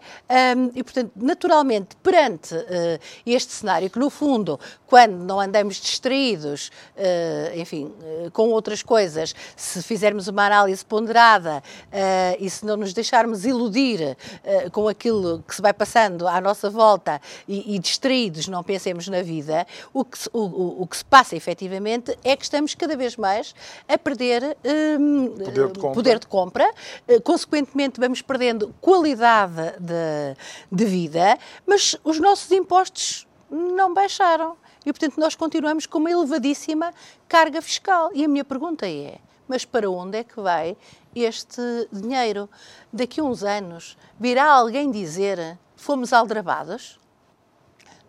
[0.57, 6.71] Um, e portanto, naturalmente, perante uh, este cenário, que no fundo, quando não andamos distraídos,
[6.97, 7.93] uh, enfim,
[8.33, 14.15] com outras coisas, se fizermos uma análise ponderada uh, e se não nos deixarmos iludir
[14.15, 19.07] uh, com aquilo que se vai passando à nossa volta e, e distraídos não pensemos
[19.07, 22.95] na vida, o que, se, o, o, que se passa efetivamente é que estamos cada
[22.95, 23.55] vez mais
[23.87, 24.55] a perder
[24.99, 26.73] um, poder de compra, poder de compra.
[27.07, 30.35] Uh, consequentemente vamos perdendo qualidade de,
[30.71, 34.55] de vida, mas os nossos impostos não baixaram.
[34.85, 36.93] E, portanto, nós continuamos com uma elevadíssima
[37.27, 38.09] carga fiscal.
[38.13, 40.77] E a minha pergunta é: mas para onde é que vai
[41.15, 42.49] este dinheiro?
[42.91, 46.99] Daqui a uns anos, virá alguém dizer fomos aldrabados?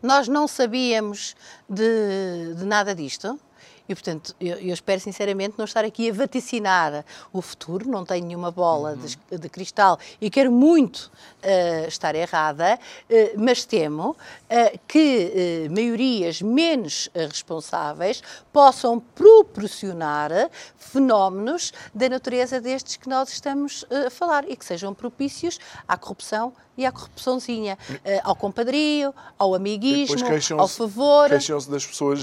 [0.02, 1.36] Nós não sabíamos
[1.68, 3.38] de, de nada disto?
[3.88, 8.24] E, portanto, eu, eu, espero sinceramente não estar aqui a vaticinar o futuro, não tenho
[8.24, 8.98] nenhuma bola uhum.
[9.30, 11.10] de, de, cristal e quero muito
[11.42, 20.30] uh, estar errada, uh, mas temo uh, que maiorias menos responsáveis possam proporcionar
[20.76, 26.52] fenómenos da natureza destes que nós estamos a falar e que sejam propícios à corrupção
[26.76, 27.76] e à corrupçãozinha,
[28.24, 30.16] ao compadrio, ao amiguismo,
[30.58, 31.28] ao favor.
[31.28, 32.20] Queixam-se das pessoas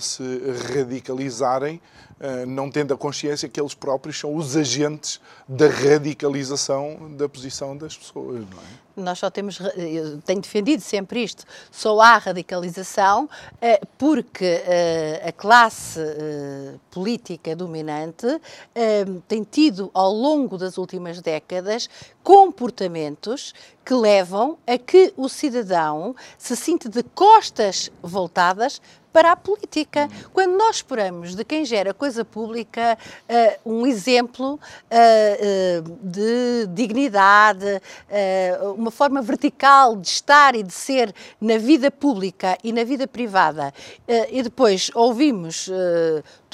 [0.00, 0.22] se
[0.94, 1.80] radicalizarem
[2.20, 7.76] eh, não tendo a consciência que eles próprios são os agentes da radicalização da posição
[7.76, 8.84] das pessoas, não é?
[8.96, 13.28] Nós só temos, eu tenho defendido sempre isto, só há radicalização
[13.60, 16.00] eh, porque eh, a classe
[16.92, 18.26] política dominante
[19.26, 21.90] tem tido ao longo das últimas décadas
[22.22, 23.52] comportamentos
[23.84, 28.80] que levam a que o cidadão se sinta de costas voltadas
[29.14, 30.10] para a política.
[30.32, 32.98] Quando nós esperamos de quem gera coisa pública
[33.64, 37.80] uh, um exemplo uh, uh, de dignidade,
[38.76, 43.72] uma forma vertical de estar e de ser na vida pública e na vida privada,
[44.30, 45.70] e depois ouvimos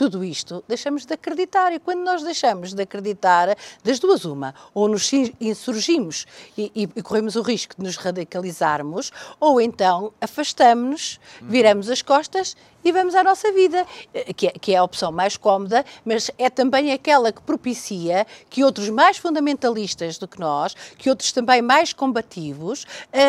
[0.01, 1.75] tudo isto, deixamos de acreditar.
[1.75, 6.25] E quando nós deixamos de acreditar, das duas, uma, ou nos insurgimos
[6.57, 12.57] e, e, e corremos o risco de nos radicalizarmos, ou então afastamos-nos, viramos as costas
[12.85, 16.31] e vamos à nossa vida, eh, que é, que é, a opção mais cómoda, mas
[16.39, 21.63] é também aquela que propicia que outros mais fundamentalistas do que nós, que outros também
[21.63, 22.87] mais combativos,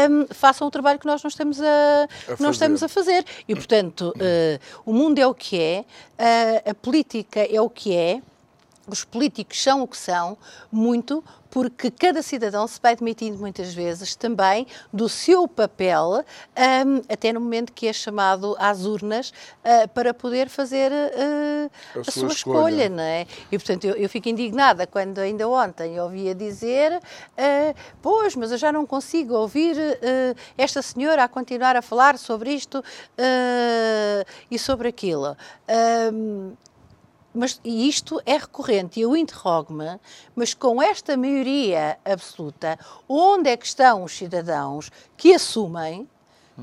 [0.10, 2.08] um, façam o trabalho que nós não estamos a, a
[2.40, 3.26] não estamos a fazer.
[3.48, 5.86] E, portanto, uh, o mundo é o que é,
[6.20, 8.22] uh, a política é o que é,
[8.88, 10.38] os políticos são o que são,
[10.72, 16.24] muito porque cada cidadão se vai demitindo muitas vezes também do seu papel,
[16.58, 22.00] um, até no momento que é chamado às urnas, uh, para poder fazer uh, a,
[22.00, 22.32] a, sua, escolha.
[22.32, 22.90] escolha.
[22.90, 23.28] não é?
[23.52, 28.58] E, portanto, eu, eu, fico indignada quando ainda ontem ouvia dizer uh, pois, mas eu
[28.58, 29.76] já não consigo ouvir
[30.58, 32.82] esta senhora a continuar a falar sobre isto
[34.50, 35.36] e sobre aquilo.
[37.34, 40.00] Mas, e isto é recorrente, eu interrogo-me,
[40.36, 46.08] mas com esta maioria absoluta, onde é que estão os cidadãos que assumem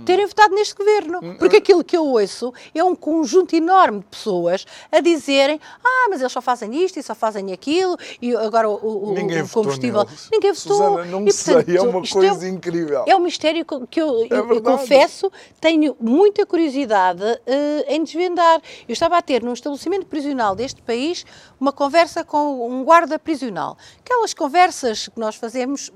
[0.05, 1.18] terem votado neste governo.
[1.22, 1.59] Hum, Porque hum.
[1.59, 6.33] aquilo que eu ouço é um conjunto enorme de pessoas a dizerem ah, mas eles
[6.33, 10.05] só fazem isto e só fazem aquilo e agora o, o, Ninguém o combustível...
[10.05, 10.29] Neles.
[10.33, 10.77] Ninguém votou.
[10.77, 13.05] Susana, não e, portanto, sei, é uma é coisa é, incrível.
[13.07, 18.61] É um mistério que eu, é eu confesso, tenho muita curiosidade uh, em desvendar.
[18.88, 21.24] Eu estava a ter num estabelecimento prisional deste país
[21.61, 23.77] uma conversa com um guarda prisional.
[24.01, 25.92] Aquelas conversas que nós fazemos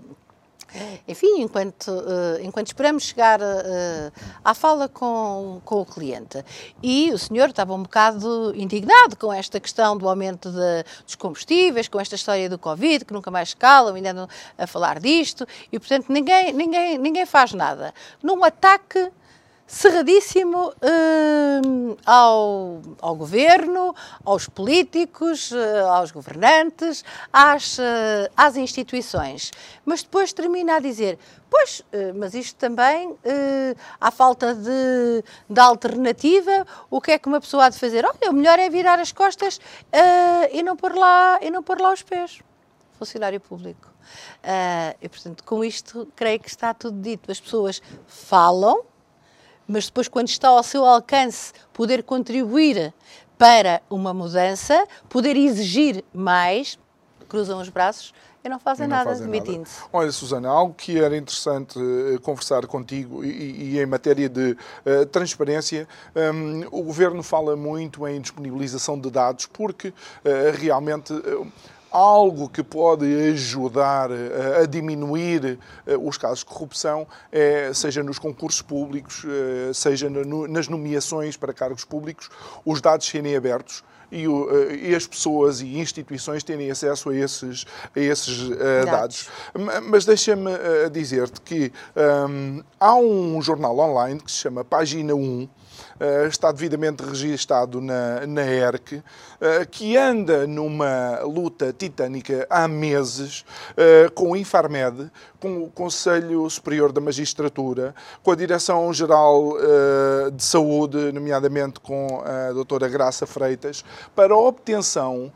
[1.06, 4.12] enfim, enquanto, uh, enquanto esperamos chegar uh,
[4.44, 6.44] à fala com, com o cliente.
[6.82, 11.88] E o senhor estava um bocado indignado com esta questão do aumento de, dos combustíveis,
[11.88, 15.78] com esta história do Covid, que nunca mais calam, ainda andam a falar disto, e
[15.78, 17.92] portanto ninguém, ninguém, ninguém faz nada.
[18.22, 19.10] Num ataque
[19.66, 23.94] cerradíssimo uh, ao, ao governo,
[24.24, 27.82] aos políticos, uh, aos governantes, às, uh,
[28.36, 29.50] às instituições.
[29.84, 31.18] Mas depois termina a dizer:
[31.50, 31.82] Pois,
[32.14, 33.14] mas isto também,
[34.00, 38.06] à falta de, de alternativa, o que é que uma pessoa há de fazer?
[38.06, 39.60] Olha, o melhor é virar as costas
[40.50, 42.40] e, não pôr lá, e não pôr lá os pés.
[42.98, 43.90] Funcionário público.
[45.02, 47.30] e, portanto, com isto, creio que está tudo dito.
[47.30, 48.82] As pessoas falam,
[49.72, 52.92] mas depois, quando está ao seu alcance poder contribuir
[53.38, 56.78] para uma mudança, poder exigir mais,
[57.26, 58.12] cruzam os braços
[58.44, 59.80] e não fazem não nada, demitindo-se.
[59.90, 65.06] Olha, Susana, algo que era interessante uh, conversar contigo e, e, em matéria de uh,
[65.06, 69.94] transparência, um, o Governo fala muito em disponibilização de dados porque uh,
[70.54, 71.14] realmente
[71.92, 74.10] algo que pode ajudar
[74.60, 80.08] a diminuir eh, os casos de corrupção, é, seja nos concursos públicos, eh, seja
[80.48, 82.30] nas nomeações para cargos públicos,
[82.64, 87.64] os dados serem abertos e, as pessoas e instituições terem acesso a esses,
[87.96, 89.28] a esses uh, dados.
[89.88, 91.72] Mas deixa-me uh, dizer-te que
[92.28, 95.48] um, há um jornal online que se chama Página 1, eh,
[96.28, 99.02] está devidamente registado na, na ERC,
[99.40, 103.44] eh, que anda numa luta titânica há meses
[103.76, 105.10] eh, com o Infarmed,
[105.40, 109.56] com o Conselho Superior da Magistratura, com a Direção-Geral
[110.32, 113.84] de Saúde, nomeadamente com a doutora Graça Freitas,
[114.14, 115.32] para a obtenção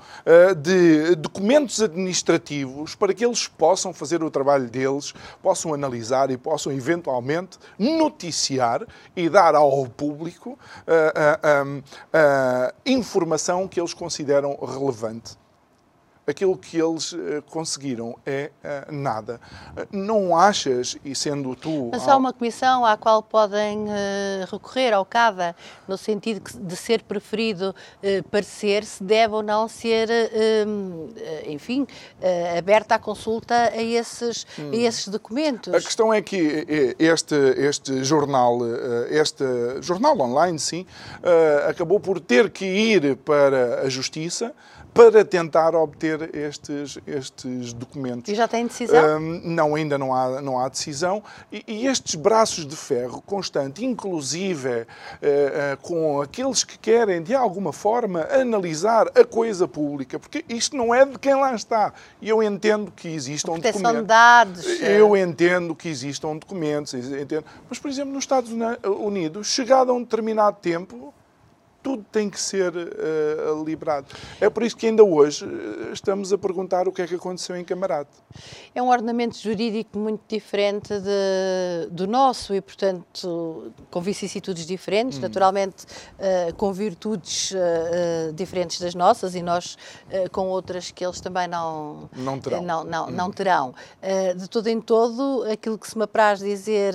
[0.62, 6.72] de documentos administrativos para que eles possam fazer o trabalho deles, possam analisar e possam
[6.72, 10.55] eventualmente noticiar e dar ao público
[10.86, 15.36] uh, uh, informação que eles consideram relevante.
[16.26, 19.40] Aquilo que eles uh, conseguiram é uh, nada.
[19.76, 21.90] Uh, não achas, e sendo tu.
[21.92, 23.86] Mas há uma comissão à qual podem
[24.50, 25.54] recorrer ao CADA,
[25.86, 27.74] no sentido de ser preferido
[28.30, 30.08] parecer se deve ou não ser,
[31.46, 31.86] enfim,
[32.56, 34.70] aberta a consulta a esses, hum.
[34.72, 35.72] a esses documentos.
[35.72, 38.58] A questão é que este, este jornal,
[39.08, 39.44] este
[39.80, 40.86] jornal online, sim,
[41.68, 44.54] acabou por ter que ir para a Justiça
[44.96, 48.32] para tentar obter estes, estes documentos.
[48.32, 49.18] E já tem decisão?
[49.18, 51.22] Um, não, ainda não há, não há decisão.
[51.52, 57.34] E, e estes braços de ferro constante, inclusive uh, uh, com aqueles que querem, de
[57.34, 61.92] alguma forma, analisar a coisa pública, porque isto não é de quem lá está.
[62.20, 64.00] E eu entendo que existam documentos.
[64.00, 64.80] De dados.
[64.80, 67.44] Eu entendo que existam documentos, entendo.
[67.68, 68.50] mas, por exemplo, nos Estados
[68.98, 71.12] Unidos, chegado a um determinado tempo,
[71.86, 74.08] tudo tem que ser uh, liberado.
[74.40, 77.56] É por isso que ainda hoje uh, estamos a perguntar o que é que aconteceu
[77.56, 78.10] em Camarate.
[78.74, 85.20] É um ordenamento jurídico muito diferente de, do nosso e, portanto, com vicissitudes diferentes, hum.
[85.20, 87.54] naturalmente uh, com virtudes
[88.34, 89.78] diferentes das nossas e nós
[90.32, 92.62] com outras que eles também não, não terão.
[92.62, 93.10] não, não, hum.
[93.10, 93.74] não terão.
[94.36, 96.94] de todo em todo, aquilo que se me apraz dizer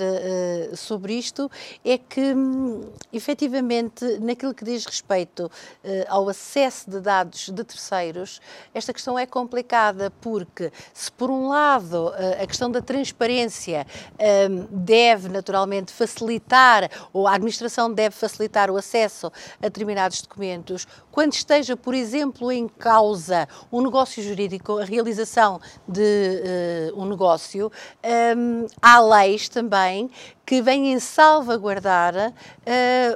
[0.74, 1.50] sobre isto
[1.84, 2.82] é que, um,
[3.12, 5.50] efetivamente, naquilo que diz diz respeito uh,
[6.08, 8.40] ao acesso de dados de terceiros,
[8.74, 14.66] esta questão é complicada porque, se por um lado uh, a questão da transparência uh,
[14.70, 21.76] deve naturalmente facilitar, ou a administração deve facilitar o acesso a determinados documentos, quando esteja,
[21.76, 27.70] por exemplo, em causa um negócio jurídico, a realização de um negócio,
[28.80, 30.10] há leis também
[30.44, 32.32] que vêm salvaguardar uh,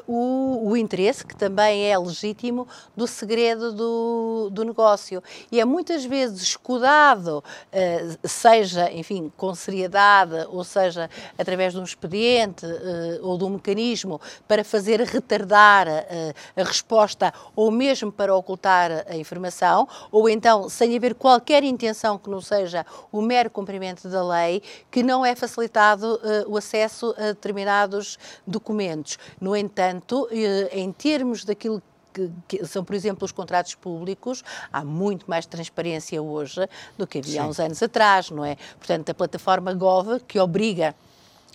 [0.06, 2.66] o, o, interesse, que também é legítimo,
[2.96, 5.22] do segredo do, do negócio.
[5.50, 11.84] E é muitas vezes escudado, uh, seja, enfim, com seriedade, ou seja, através de um
[11.84, 15.86] expediente uh, ou de um mecanismo para fazer retardar
[16.56, 22.30] a resposta ou mesmo para ocultar a informação, ou então sem haver qualquer intenção que
[22.30, 28.18] não seja o mero cumprimento da lei, que não é facilitado o acesso a determinados
[28.46, 29.18] documentos.
[29.40, 31.82] No entanto, eh, em termos daquilo
[32.48, 34.42] que, são, por exemplo, os contratos públicos,
[34.72, 38.56] há muito mais transparência hoje do que havia há uns anos atrás, não é?
[38.78, 40.94] Portanto, a plataforma Gov, que obriga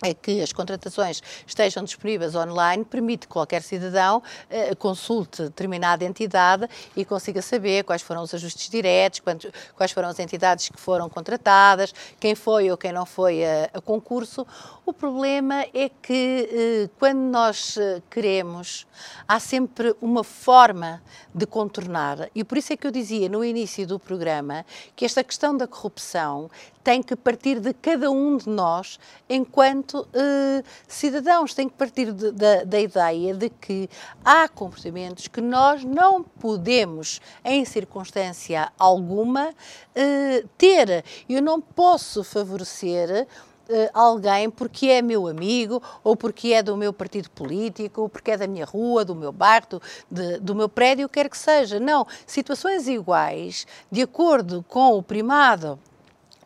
[0.02, 6.68] é que as contratações estejam disponíveis online, permite que qualquer cidadão uh, consulte determinada entidade
[6.96, 11.08] e consiga saber quais foram os ajustes diretos, quantos, quais foram as entidades que foram
[11.08, 14.46] contratadas, quem foi ou quem não foi a, a concurso.
[14.84, 16.48] O problema é que
[16.86, 18.86] uh, quando nós uh, queremos,
[19.28, 21.00] há sempre uma forma
[21.32, 22.28] de contornar.
[22.34, 25.68] E por isso é que eu dizia no início do programa que esta questão da
[25.68, 26.50] corrupção
[26.82, 32.32] tem que partir de cada um de nós enquanto uh, cidadãos, tem que partir de,
[32.32, 33.88] de, da ideia de que
[34.24, 41.04] há comportamentos que nós não podemos, em circunstância alguma, uh, ter.
[41.28, 43.26] Eu não posso favorecer
[43.68, 48.32] uh, alguém porque é meu amigo, ou porque é do meu partido político, ou porque
[48.32, 51.78] é da minha rua, do meu bairro, do, de, do meu prédio, quer que seja.
[51.78, 52.06] Não.
[52.26, 55.78] Situações iguais, de acordo com o primado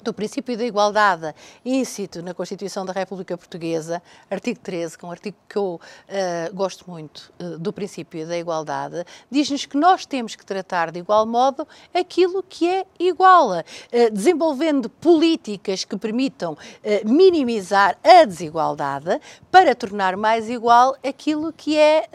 [0.06, 1.34] do princípio da igualdade
[1.64, 4.00] íncito na Constituição da República Portuguesa,
[4.30, 8.38] artigo 13, que é um artigo que eu uh, gosto muito uh, do princípio da
[8.38, 13.64] igualdade, diz-nos que nós temos que tratar de igual modo aquilo que é igual, uh,
[14.12, 16.56] desenvolvendo políticas que permitam
[17.04, 22.08] minimizar a desigualdade para tornar mais igual aquilo que é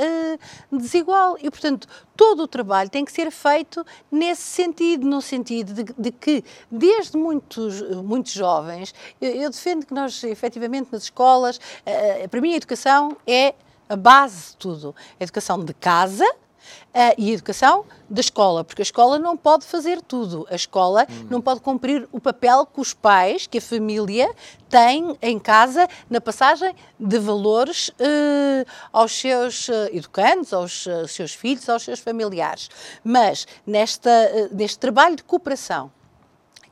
[0.71, 1.37] desigual.
[1.41, 1.87] E, portanto,
[2.21, 7.17] todo o trabalho tem que ser feito nesse sentido, no sentido de, de que, desde
[7.17, 12.57] muitos, muitos jovens, eu, eu, defendo que nós, efetivamente, nas escolas, uh, para mim a
[12.57, 13.53] educação é
[13.89, 14.95] a base de tudo.
[15.19, 16.25] A educação de casa,
[16.91, 20.45] Uh, e a educação da escola, porque a escola não pode fazer tudo.
[20.49, 21.27] A escola hum.
[21.29, 24.29] não pode cumprir o papel que os pais, que a família
[24.69, 31.67] tem em casa na passagem de valores uh, aos seus uh, educandos, aos seus filhos,
[31.69, 32.69] aos seus familiares.
[33.03, 35.91] Mas nesta, neste trabalho de cooperação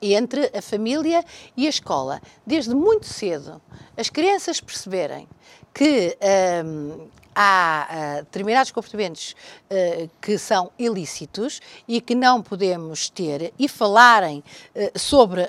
[0.01, 1.23] entre a família
[1.55, 3.61] e a escola, desde muito cedo,
[3.97, 5.27] as crianças perceberem
[5.73, 6.17] que
[6.65, 7.07] um,
[7.41, 9.33] há uh, determinados comportamentos
[9.71, 14.43] uh, que são ilícitos e que não podemos ter e falarem
[14.75, 15.43] uh, sobre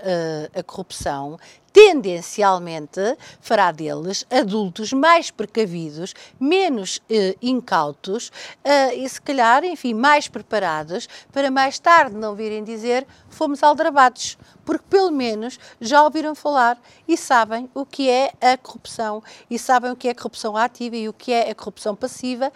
[0.54, 1.36] a corrupção,
[1.72, 3.00] tendencialmente
[3.40, 8.30] fará deles adultos mais precavidos, menos eh, incautos
[8.64, 14.36] eh, e, se calhar, enfim, mais preparados para mais tarde não virem dizer fomos aldrabados,
[14.64, 19.92] porque pelo menos já ouviram falar e sabem o que é a corrupção e sabem
[19.92, 22.52] o que é a corrupção ativa e o que é a corrupção passiva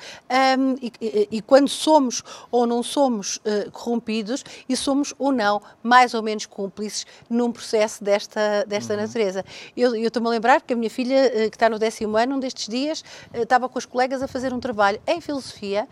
[0.59, 5.63] um, e, e, e, quando somos ou não somos uh, corrompidos e somos ou não
[5.83, 9.45] mais ou menos cúmplices num processo desta, desta uhum natureza.
[9.77, 12.41] Eu estou-me a lembrar que a minha filha, eh, que está no décimo ano, um
[12.41, 15.87] destes dias, eh, estava com os colegas a fazer um trabalho em filosofia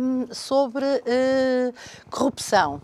[0.00, 1.74] um, sobre uh,
[2.10, 2.80] corrupção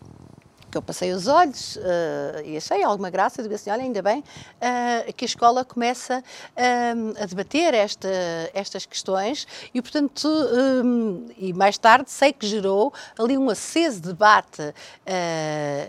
[0.71, 4.21] que eu passei os olhos uh, e achei alguma graça, digo assim, olha, ainda bem
[4.21, 8.09] uh, que a escola começa uh, a debater esta,
[8.53, 14.75] estas questões e, portanto, um, e mais tarde sei que gerou ali um aceso debate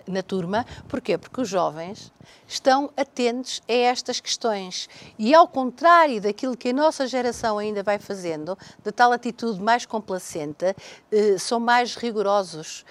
[0.07, 1.17] na turma, porquê?
[1.17, 2.11] Porque os jovens
[2.47, 4.89] estão atentos a estas questões.
[5.17, 9.85] E ao contrário daquilo que a nossa geração ainda vai fazendo, de tal atitude mais
[9.85, 10.75] complacente,
[11.39, 12.85] são mais rigorosos,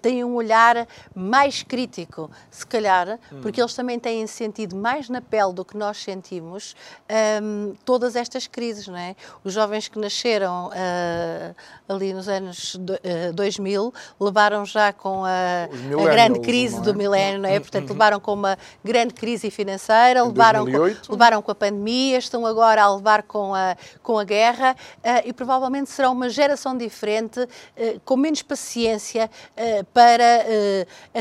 [0.00, 1.31] têm um olhar mais
[1.66, 6.76] crítico, se calhar, porque eles também têm sentido mais na pele do que nós sentimos
[7.08, 9.16] ehm, todas estas crises, não é?
[9.42, 11.54] Os jovens que nasceram uh,
[11.88, 16.80] ali nos anos do, uh, 2000 levaram já com a, a grande crise é?
[16.80, 17.58] do milénio, não é?
[17.58, 22.82] Portanto, levaram com uma grande crise financeira, levaram com, levaram com a pandemia, estão agora
[22.82, 27.40] a levar com a, com a guerra uh, e provavelmente será uma geração diferente,
[28.04, 29.30] com menos paciência
[29.92, 30.44] para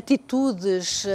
[0.01, 1.05] atitudes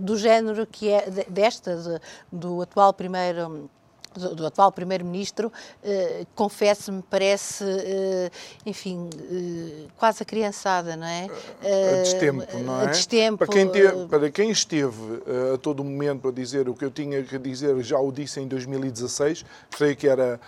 [0.00, 2.00] do género que é desta, de,
[2.30, 3.70] do atual primeiro
[4.14, 5.52] do, do, atual primeiro-ministro,
[5.82, 8.30] eh, confesso-me, parece, eh,
[8.66, 11.28] enfim, eh, quase a criançada, não é?
[11.62, 12.84] a destempo, não é?
[12.84, 13.38] A destempo.
[13.38, 15.22] Para quem, te, para quem esteve
[15.54, 18.48] a todo momento a dizer o que eu tinha que dizer, já o disse em
[18.48, 20.40] 2016, creio que era,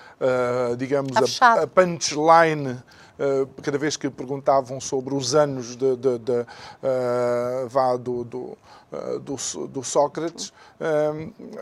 [0.76, 2.78] digamos, a, a punchline
[3.62, 8.38] cada vez que perguntavam sobre os anos de, de, de uh, vá do, do,
[8.92, 10.52] uh, do, do, Sócrates,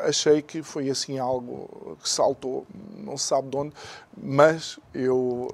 [0.06, 3.72] achei que foi assim algo que saltou, não se sabe de onde,
[4.16, 5.48] mas eu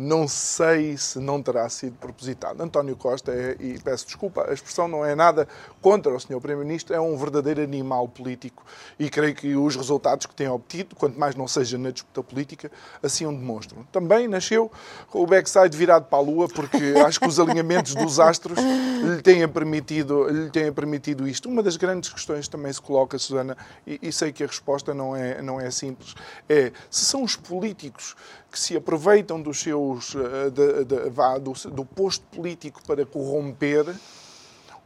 [0.00, 2.62] não sei se não terá sido propositado.
[2.62, 5.48] António Costa, é, e peço desculpa, a expressão não é nada
[5.82, 6.38] contra o Sr.
[6.40, 8.64] Primeiro-Ministro, é um verdadeiro animal político
[8.96, 12.70] e creio que os resultados que tem obtido, quanto mais não seja na disputa política,
[13.02, 13.82] assim o demonstram.
[13.90, 14.70] Também nasceu
[15.10, 18.60] com o backside virado para a Lua, porque acho que os alinhamentos dos astros
[19.02, 21.48] lhe têm permitido, lhe têm permitido isto.
[21.48, 25.16] Uma das grandes questões também se coloca, Susana, e, e sei que a resposta não
[25.16, 26.14] é, não é simples,
[26.48, 28.14] é se são os políticos
[28.50, 33.84] que se aproveitam dos seus, eh, de, de, do, do posto político para corromper,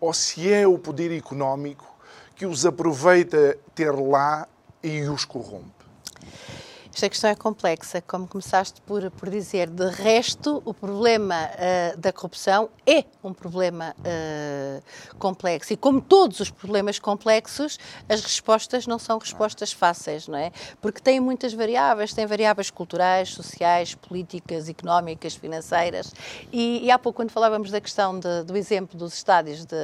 [0.01, 1.87] ou se é o poder económico
[2.35, 4.49] que os aproveita ter lá
[4.83, 5.71] e os corrompe.
[6.95, 9.71] Esta questão é complexa, como começaste por, por dizer.
[9.71, 15.73] De resto, o problema uh, da corrupção é um problema uh, complexo.
[15.73, 17.79] E como todos os problemas complexos,
[18.11, 20.53] as respostas não são respostas fáceis, não é?
[20.83, 26.13] Porque tem muitas variáveis, tem variáveis culturais, sociais, políticas, económicas, financeiras.
[26.53, 29.77] E, e há pouco, quando falávamos da questão de, do exemplo dos estádios de,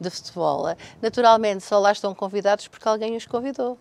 [0.00, 0.66] de futebol,
[1.02, 3.76] naturalmente só lá estão convidados porque alguém os convidou.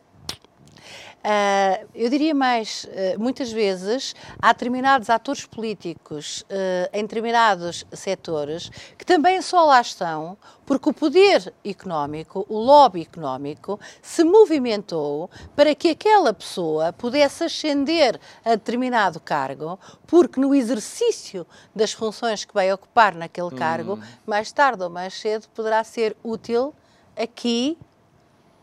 [1.27, 8.69] Uh, eu diria mais, uh, muitas vezes há determinados atores políticos uh, em determinados setores
[8.97, 15.75] que também só lá estão porque o poder económico, o lobby económico, se movimentou para
[15.75, 22.71] que aquela pessoa pudesse ascender a determinado cargo, porque no exercício das funções que vai
[22.71, 24.03] ocupar naquele cargo, hum.
[24.25, 26.73] mais tarde ou mais cedo poderá ser útil
[27.17, 27.77] aqui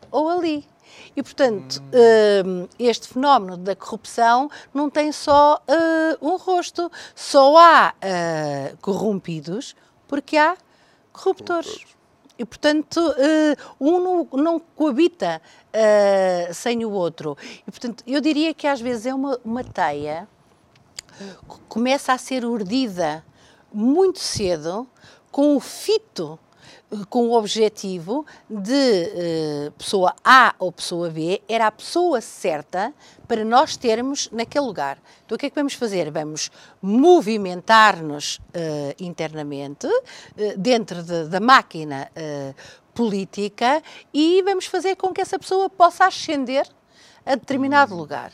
[0.09, 0.65] ou ali.
[1.15, 1.81] E, portanto,
[2.45, 2.67] hum.
[2.77, 9.75] este fenómeno da corrupção não tem só uh, um rosto, só há uh, corrompidos
[10.07, 10.57] porque há
[11.13, 11.85] corruptores.
[12.37, 15.41] E, portanto, uh, um não, não coabita
[16.53, 17.37] sem o outro.
[17.67, 20.27] E, portanto, eu diria que às vezes é uma, uma teia
[21.17, 23.25] que começa a ser urdida
[23.73, 24.87] muito cedo
[25.31, 26.39] com o fito
[27.09, 32.93] com o objetivo de uh, pessoa A ou pessoa B, era a pessoa certa
[33.27, 34.97] para nós termos naquele lugar.
[35.25, 36.11] Então o que é que vamos fazer?
[36.11, 42.09] Vamos movimentar-nos uh, internamente, uh, dentro de, da máquina
[42.93, 43.83] política,
[44.13, 46.65] e vamos fazer com que essa pessoa possa ascender
[47.25, 48.31] a determinado lugar,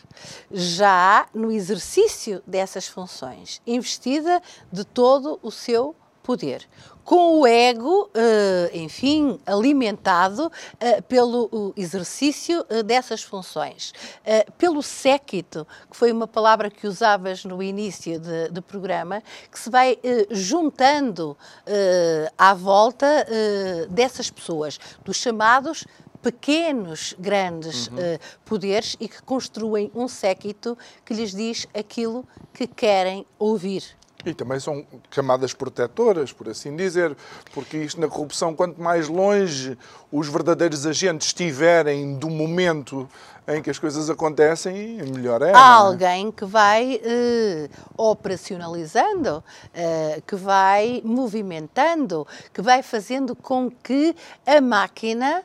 [0.51, 4.41] já no exercício dessas funções, investida
[4.71, 6.67] de todo o seu poder,
[7.03, 13.93] com o ego, eh, enfim, alimentado eh, pelo exercício eh, dessas funções,
[14.57, 18.19] pelo séquito, que foi uma palavra que usavas no início
[18.51, 19.97] do programa, que se vai
[20.29, 21.35] juntando
[22.37, 23.25] à volta
[23.89, 25.85] dessas pessoas, dos chamados
[26.21, 27.95] pequenos, grandes uhum.
[27.95, 33.83] uh, poderes e que construem um séquito que lhes diz aquilo que querem ouvir.
[34.25, 37.15] E também são camadas protetoras, por assim dizer,
[37.53, 39.77] porque isto na corrupção, quanto mais longe
[40.11, 43.09] os verdadeiros agentes estiverem do momento
[43.47, 45.53] em que as coisas acontecem, melhor é.
[45.53, 45.61] Há é?
[45.61, 49.43] alguém que vai eh, operacionalizando,
[49.73, 54.15] eh, que vai movimentando, que vai fazendo com que
[54.45, 55.43] a máquina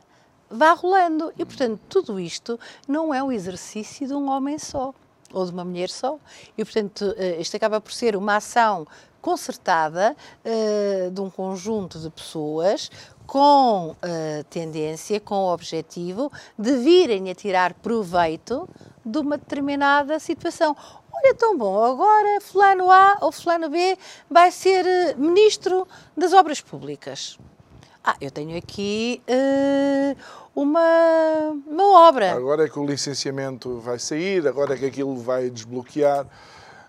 [0.51, 1.33] vá rolando.
[1.39, 4.95] E, portanto, tudo isto não é o exercício de um homem só
[5.33, 6.19] ou de uma mulher só.
[6.57, 8.87] E, portanto, eh, isto acaba por ser uma ação
[9.27, 10.15] concertada
[10.45, 12.89] uh, de um conjunto de pessoas
[13.27, 18.69] com uh, tendência, com o objetivo de virem a tirar proveito
[19.05, 20.77] de uma determinada situação.
[21.13, 23.99] Olha, tão bom, agora fulano A ou fulano B
[24.31, 27.37] vai ser ministro das obras públicas.
[28.05, 30.17] Ah, eu tenho aqui uh,
[30.57, 32.33] uma, uma obra.
[32.33, 36.27] Agora é que o licenciamento vai sair, agora é que aquilo vai desbloquear,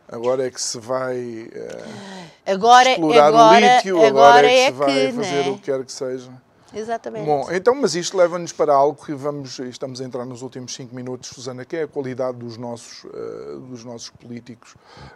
[0.08, 4.56] agora é que se vai uh, agora, explorar agora, o lítio, agora, agora é que
[4.56, 5.50] é se vai que, fazer né?
[5.50, 6.32] o que quer que seja.
[6.74, 7.26] Exatamente.
[7.26, 10.96] Bom, então, mas isto leva-nos para algo que vamos, estamos a entrar nos últimos cinco
[10.96, 14.76] minutos, Susana, que é a qualidade dos nossos, uh, dos nossos políticos.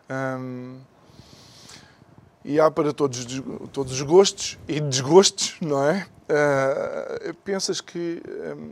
[0.10, 0.78] Um,
[2.44, 3.26] e há para todos,
[3.72, 6.08] todos os gostos e desgostos, não é?
[6.30, 8.22] Uh, pensas que.
[8.26, 8.72] Um,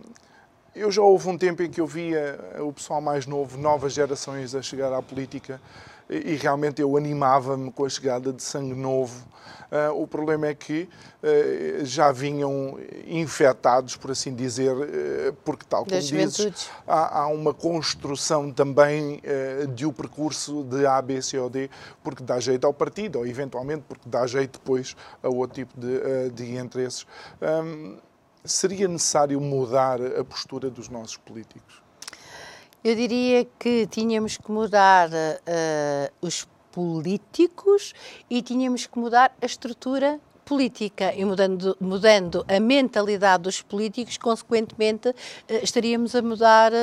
[0.75, 4.55] eu já houve um tempo em que eu via o pessoal mais novo, novas gerações
[4.55, 5.59] a chegar à política
[6.09, 9.25] e realmente eu animava-me com a chegada de sangue novo.
[9.71, 10.89] Uh, o problema é que
[11.21, 17.53] uh, já vinham infectados, por assim dizer, uh, porque, tal como dizes, há, há, uma
[17.53, 19.21] construção também
[19.75, 21.69] de o um percurso de A, B, C ou D,
[22.03, 26.29] porque dá jeito ao partido, ou eventualmente porque dá jeito depois a outro tipo de,
[26.31, 27.05] de interesses.
[27.41, 27.97] Um,
[28.43, 31.81] seria necessário mudar a postura dos nossos políticos?
[32.83, 36.47] Eu diria que tínhamos que mudar uh, os
[36.79, 37.93] políticos
[38.29, 45.13] e tínhamos que mudar a estrutura política e mudando, mudando a mentalidade dos políticos, consequentemente
[45.49, 46.75] eh, estaríamos a mudar uh,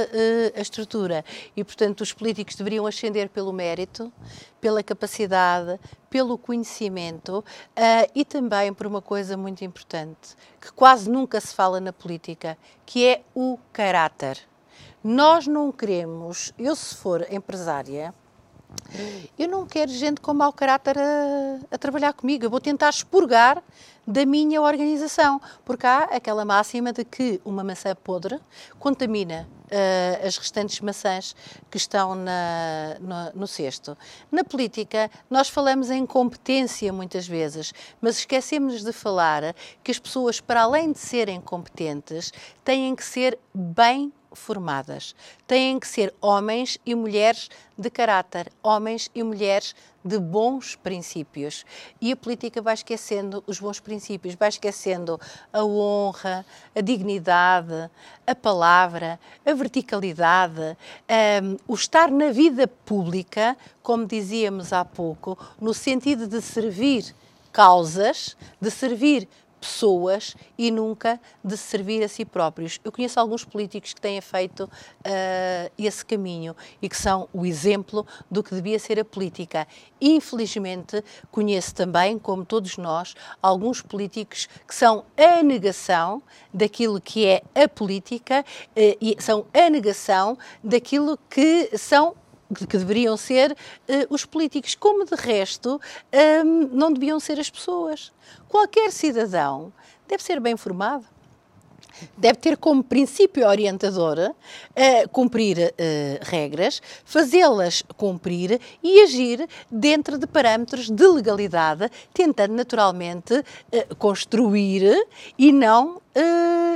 [0.54, 1.24] a estrutura.
[1.56, 4.12] E, portanto, os políticos deveriam ascender pelo mérito,
[4.60, 5.80] pela capacidade,
[6.10, 11.80] pelo conhecimento uh, e também por uma coisa muito importante, que quase nunca se fala
[11.80, 14.38] na política, que é o caráter.
[15.02, 18.14] Nós não queremos, eu se for empresária,
[19.38, 22.44] eu não quero gente com mau caráter a, a, trabalhar comigo.
[22.44, 23.62] Eu vou tentar expurgar
[24.06, 25.40] da minha organização.
[25.64, 28.40] Porque há aquela máxima de que uma maçã podre
[28.78, 31.34] contamina uh, as restantes maçãs
[31.70, 33.96] que estão na, no, no cesto.
[34.30, 40.40] Na política, nós falamos em competência muitas vezes, mas esquecemos de falar que as pessoas,
[40.40, 42.32] para além de serem competentes,
[42.64, 45.14] têm que ser bem formadas.
[45.46, 49.74] Têm que ser homens e mulheres de caráter, homens e mulheres
[50.04, 51.64] de bons princípios.
[52.00, 55.20] E a política vai esquecendo os bons princípios, vai esquecendo
[55.52, 57.90] a honra, a dignidade,
[58.26, 60.76] a palavra, a verticalidade,
[61.42, 67.14] um, o estar na vida pública, como dizíamos há pouco, no sentido de servir
[67.52, 69.28] causas, de servir
[69.66, 72.78] pessoas e nunca de servir a si próprios.
[72.84, 78.06] Eu conheço alguns políticos que têm feito uh, esse caminho e que são o exemplo
[78.30, 79.66] do que devia ser a política.
[80.00, 86.22] Infelizmente, conheço também, como todos nós, alguns políticos que são a negação
[86.54, 92.14] daquilo que é a política uh, e são a negação daquilo que são
[92.54, 93.56] que deveriam ser uh,
[94.08, 95.80] os políticos, como de resto
[96.44, 98.12] um, não deviam ser as pessoas.
[98.48, 99.72] Qualquer cidadão
[100.06, 101.04] deve ser bem formado.
[102.16, 105.72] Deve ter como princípio orientador uh, cumprir uh,
[106.20, 113.42] regras, fazê-las cumprir e agir dentro de parâmetros de legalidade, tentando naturalmente
[113.98, 115.06] construir
[115.38, 116.00] e não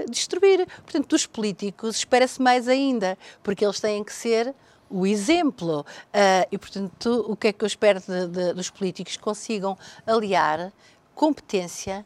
[0.09, 0.67] destruir.
[0.83, 4.55] Portanto, dos políticos espera-se mais ainda, porque eles têm que ser
[4.91, 5.81] o exemplo.
[5.81, 9.17] Uh, e, portanto, o que é que eu espero de, de, dos políticos?
[9.17, 10.73] Consigam aliar
[11.15, 12.05] competência,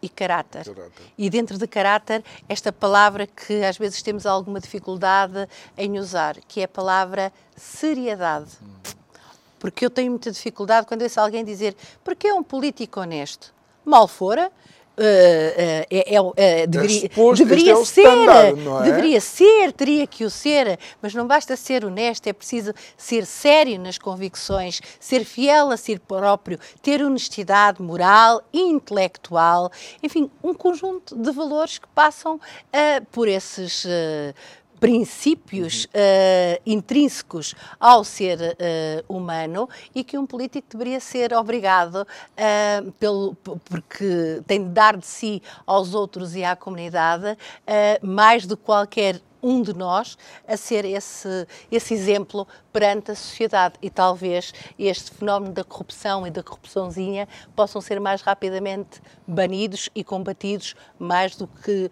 [0.00, 0.64] e caráter.
[0.64, 1.06] caráter.
[1.16, 6.60] E dentro de caráter, esta palavra que às vezes temos alguma dificuldade em usar, que
[6.60, 8.50] é a palavra seriedade.
[8.62, 8.94] Hum.
[9.58, 13.52] Porque eu tenho muita dificuldade quando ouço alguém dizer porque é um político honesto.
[13.84, 14.52] Mal fora,
[14.98, 18.82] Uh, uh, é, uh, deveria, é deveria é ser, standard, é?
[18.82, 23.78] deveria ser, teria que o ser, mas não basta ser honesto, é preciso ser sério
[23.78, 29.70] nas convicções, ser fiel a si próprio, ter honestidade moral e intelectual,
[30.02, 32.40] enfim, um conjunto de valores que passam
[33.12, 33.86] por esses
[34.80, 42.92] princípios uh, intrínsecos ao ser uh, humano e que um político deveria ser obrigado, uh,
[42.92, 47.36] pelo, porque tem de dar de si aos outros e à comunidade
[48.02, 50.16] mais do que qualquer um de nós
[50.46, 53.74] a ser esse, esse exemplo perante a sociedade.
[53.80, 60.02] E talvez este fenómeno da corrupção e da corrupçãozinha possam ser mais rapidamente banidos e
[60.02, 61.90] combatidos mais do que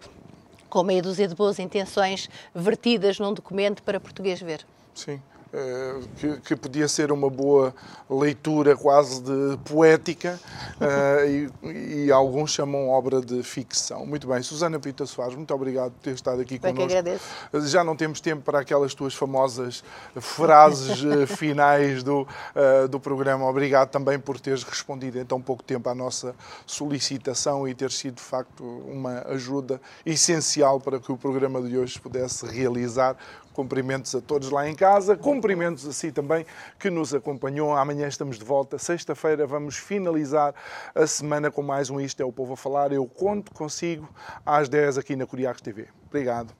[0.69, 4.65] com meia dúzia de boas intenções vertidas num documento para português ver.
[4.93, 5.21] Sim.
[5.53, 7.73] Eh, que, que, podia ser uma boa
[8.09, 10.37] leitura quase de poética
[10.81, 11.25] uh,
[11.63, 14.05] e, e, alguns chamam obra de ficção.
[14.05, 16.89] Muito bem, Susana Pita Soares, muito obrigado por ter estado aqui Bem connosco.
[16.89, 17.69] Que agradeço.
[17.69, 19.83] Já não temos tempo para aquelas tuas famosas
[20.19, 23.45] frases eh, finais do, uh, do programa.
[23.45, 26.35] Obrigado também por teres respondido em tão pouco tempo à nossa
[26.65, 31.99] solicitação e ter sido de facto uma ajuda essencial para que o programa de hoje
[31.99, 33.15] pudesse realizar
[33.57, 36.45] Cumprimentos a todos lá em casa, cumprimentos a si também
[36.77, 37.75] que nos acompanhou.
[37.75, 38.77] Amanhã estamos de volta.
[38.77, 40.53] Sexta-feira vamos finalizar
[40.93, 42.91] a semana com mais um Isto é o Povo a Falar.
[42.91, 44.07] Eu conto consigo
[44.45, 45.87] às 10 aqui na Curiacos TV.
[46.05, 46.53] Obrigado.